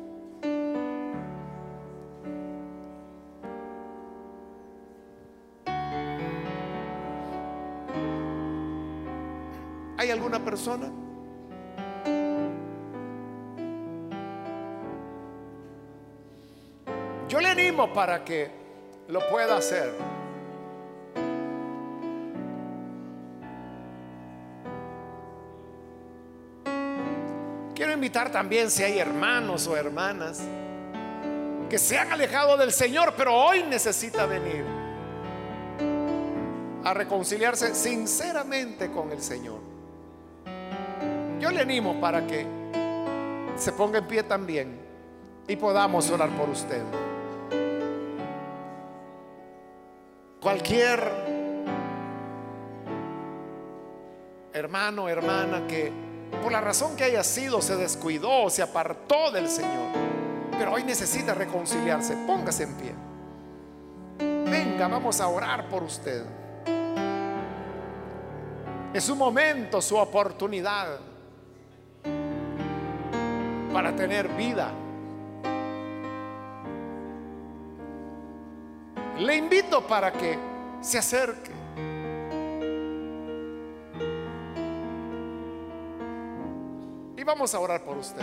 Alguna 10.14 10.38
persona? 10.42 10.90
Yo 17.28 17.40
le 17.40 17.48
animo 17.48 17.92
para 17.92 18.24
que 18.24 18.50
lo 19.08 19.20
pueda 19.28 19.56
hacer. 19.56 19.92
Quiero 27.74 27.92
invitar 27.92 28.30
también 28.30 28.70
si 28.70 28.84
hay 28.84 28.98
hermanos 28.98 29.66
o 29.66 29.76
hermanas 29.76 30.40
que 31.68 31.78
se 31.78 31.98
han 31.98 32.12
alejado 32.12 32.56
del 32.56 32.70
Señor, 32.70 33.14
pero 33.16 33.34
hoy 33.34 33.64
necesita 33.64 34.26
venir 34.26 34.64
a 36.84 36.94
reconciliarse 36.94 37.74
sinceramente 37.74 38.92
con 38.92 39.10
el 39.10 39.20
Señor. 39.20 39.74
Yo 41.45 41.51
le 41.51 41.61
animo 41.61 42.01
para 42.01 42.26
que 42.26 42.47
se 43.55 43.72
ponga 43.72 43.99
en 43.99 44.07
pie 44.07 44.22
también 44.22 44.80
y 45.47 45.57
podamos 45.57 46.09
orar 46.09 46.30
por 46.30 46.49
usted. 46.49 46.82
Cualquier 50.40 51.07
hermano, 54.55 55.07
hermana 55.07 55.66
que 55.66 55.92
por 56.42 56.51
la 56.51 56.62
razón 56.62 56.97
que 56.97 57.05
haya 57.05 57.22
sido 57.22 57.61
se 57.61 57.76
descuidó, 57.76 58.49
se 58.49 58.62
apartó 58.62 59.30
del 59.30 59.47
Señor, 59.47 59.92
pero 60.57 60.72
hoy 60.72 60.82
necesita 60.84 61.34
reconciliarse, 61.34 62.16
póngase 62.26 62.62
en 62.62 62.74
pie. 62.74 62.95
Venga, 64.51 64.88
vamos 64.88 65.20
a 65.20 65.28
orar 65.28 65.68
por 65.68 65.82
usted. 65.82 66.24
Es 68.95 69.05
su 69.05 69.14
momento, 69.14 69.82
su 69.82 69.99
oportunidad 69.99 71.12
para 73.75 73.95
tener 73.97 74.29
vida. 74.29 74.70
Le 79.18 79.37
invito 79.37 79.85
para 79.85 80.12
que 80.12 80.39
se 80.81 80.97
acerque. 80.97 81.51
Y 87.16 87.25
vamos 87.25 87.53
a 87.53 87.59
orar 87.59 87.83
por 87.83 87.97
usted. 87.97 88.22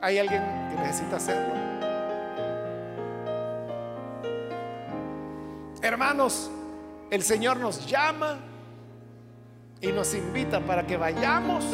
¿Hay 0.00 0.18
alguien 0.18 0.42
que 0.70 0.80
necesita 0.80 1.16
hacerlo? 1.16 1.61
Hermanos, 5.82 6.48
el 7.10 7.24
Señor 7.24 7.56
nos 7.56 7.84
llama 7.88 8.38
y 9.80 9.88
nos 9.88 10.14
invita 10.14 10.60
para 10.60 10.86
que 10.86 10.96
vayamos 10.96 11.64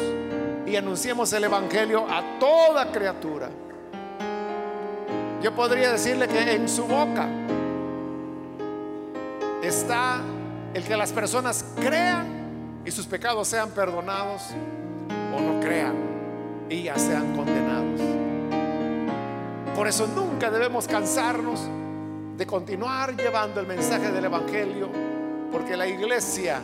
y 0.65 0.75
anunciemos 0.75 1.31
el 1.31 1.43
Evangelio 1.43 2.07
a 2.09 2.39
toda 2.39 2.91
criatura. 2.91 3.51
Yo 5.43 5.55
podría 5.55 5.91
decirle 5.91 6.27
que 6.27 6.55
en 6.55 6.67
su 6.67 6.85
boca 6.85 7.29
está 9.61 10.21
el 10.73 10.83
que 10.83 10.97
las 10.97 11.13
personas 11.13 11.63
crean 11.79 12.81
y 12.83 12.89
sus 12.89 13.05
pecados 13.05 13.47
sean 13.47 13.69
perdonados 13.69 14.41
o 15.35 15.39
no 15.39 15.59
crean 15.59 15.93
y 16.67 16.81
ya 16.81 16.97
sean 16.97 17.35
condenados. 17.35 18.01
Por 19.75 19.87
eso 19.87 20.07
nunca 20.07 20.49
debemos 20.49 20.87
cansarnos 20.87 21.61
de 22.39 22.47
continuar 22.47 23.17
llevando 23.17 23.59
el 23.59 23.67
mensaje 23.67 24.13
del 24.13 24.23
Evangelio 24.23 24.89
porque 25.51 25.75
la 25.75 25.85
iglesia 25.85 26.61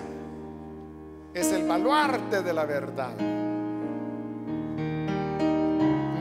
es 1.33 1.51
el 1.51 1.67
baluarte 1.67 2.41
de 2.41 2.53
la 2.53 2.63
verdad. 2.63 3.13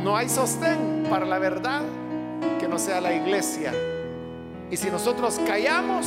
No 0.02 0.16
hay 0.16 0.28
sostén 0.28 1.06
para 1.08 1.24
la 1.24 1.38
verdad 1.38 1.82
que 2.58 2.66
no 2.66 2.80
sea 2.80 3.00
la 3.00 3.14
iglesia. 3.14 3.72
Y 4.72 4.76
si 4.76 4.90
nosotros 4.90 5.40
callamos, 5.46 6.04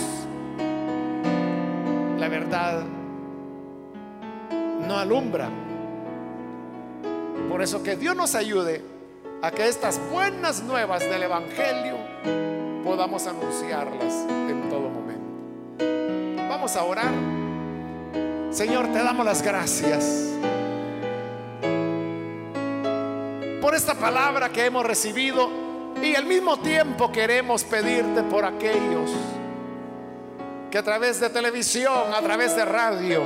la 2.19 2.27
verdad 2.27 2.83
no 4.85 4.97
alumbra. 4.97 5.49
Por 7.47 7.61
eso 7.61 7.81
que 7.81 7.95
Dios 7.95 8.13
nos 8.13 8.35
ayude 8.35 8.96
a 9.41 9.51
que 9.51 9.67
estas 9.67 9.99
buenas 10.09 10.63
nuevas 10.63 11.01
del 11.01 11.23
Evangelio 11.23 11.97
podamos 12.83 13.27
anunciarlas 13.27 14.13
en 14.29 14.69
todo 14.69 14.89
momento. 14.89 16.47
Vamos 16.49 16.75
a 16.75 16.83
orar. 16.83 17.13
Señor, 18.51 18.87
te 18.87 18.99
damos 19.03 19.25
las 19.25 19.41
gracias 19.41 20.27
por 23.61 23.75
esta 23.75 23.95
palabra 23.95 24.49
que 24.49 24.65
hemos 24.65 24.85
recibido 24.85 25.49
y 26.01 26.15
al 26.15 26.25
mismo 26.25 26.57
tiempo 26.59 27.11
queremos 27.11 27.63
pedirte 27.63 28.23
por 28.23 28.45
aquellos 28.45 29.11
que 30.71 30.77
a 30.77 30.83
través 30.83 31.19
de 31.19 31.29
televisión, 31.29 32.13
a 32.13 32.21
través 32.21 32.55
de 32.55 32.65
radio, 32.65 33.23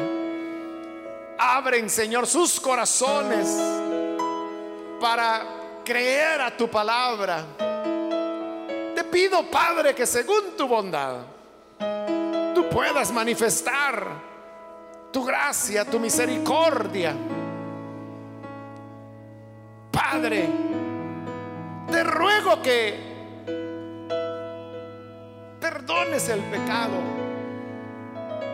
abren, 1.38 1.90
Señor, 1.90 2.28
sus 2.28 2.60
corazones 2.60 3.48
para 5.00 5.61
creer 5.84 6.42
a 6.42 6.56
tu 6.56 6.70
palabra. 6.70 7.44
Te 8.96 9.04
pido, 9.06 9.44
Padre, 9.50 9.96
que 9.96 10.06
según 10.06 10.56
tu 10.58 10.68
bondad, 10.68 11.18
tú 12.56 12.68
puedas 12.70 13.12
manifestar 13.12 14.08
tu 15.12 15.24
gracia, 15.26 15.84
tu 15.84 16.00
misericordia 16.00 17.16
Padre, 19.92 20.50
te 21.90 22.04
ruego 22.04 22.62
que 22.62 22.98
perdones 25.60 26.28
el 26.30 26.40
pecado, 26.42 26.98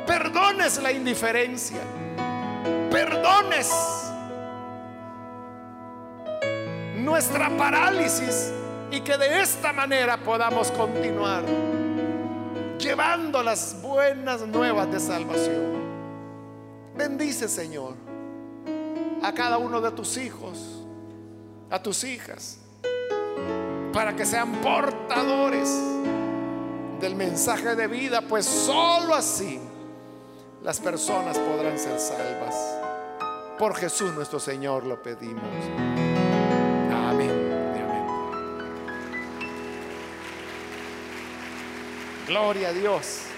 perdones 0.05 0.77
la 0.81 0.91
indiferencia, 0.91 1.81
perdones 2.91 3.71
nuestra 7.07 7.49
parálisis 7.55 8.51
y 8.91 8.99
que 8.99 9.17
de 9.17 9.41
esta 9.41 9.71
manera 9.71 10.17
podamos 10.17 10.69
continuar 10.71 11.43
llevando 12.77 13.41
las 13.41 13.81
buenas 13.81 14.41
nuevas 14.41 14.91
de 14.91 14.99
salvación. 14.99 15.77
Bendice, 16.95 17.47
Señor, 17.47 17.95
a 19.23 19.31
cada 19.33 19.57
uno 19.57 19.79
de 19.79 19.91
tus 19.91 20.17
hijos 20.17 20.83
a 21.69 21.81
tus 21.81 22.03
hijas 22.03 22.59
para 23.93 24.15
que 24.15 24.25
sean 24.25 24.53
portadores 24.61 25.69
del 26.99 27.15
mensaje 27.15 27.75
de 27.75 27.87
vida, 27.87 28.21
pues 28.21 28.45
sólo 28.45 29.13
así 29.13 29.59
las 30.63 30.79
personas 30.79 31.37
podrán 31.37 31.77
ser 31.77 31.99
salvas. 31.99 32.55
Por 33.57 33.75
Jesús 33.75 34.13
nuestro 34.13 34.39
Señor 34.39 34.85
lo 34.85 35.01
pedimos. 35.01 35.96
Gloria 42.27 42.69
a 42.69 42.73
Dios. 42.73 43.36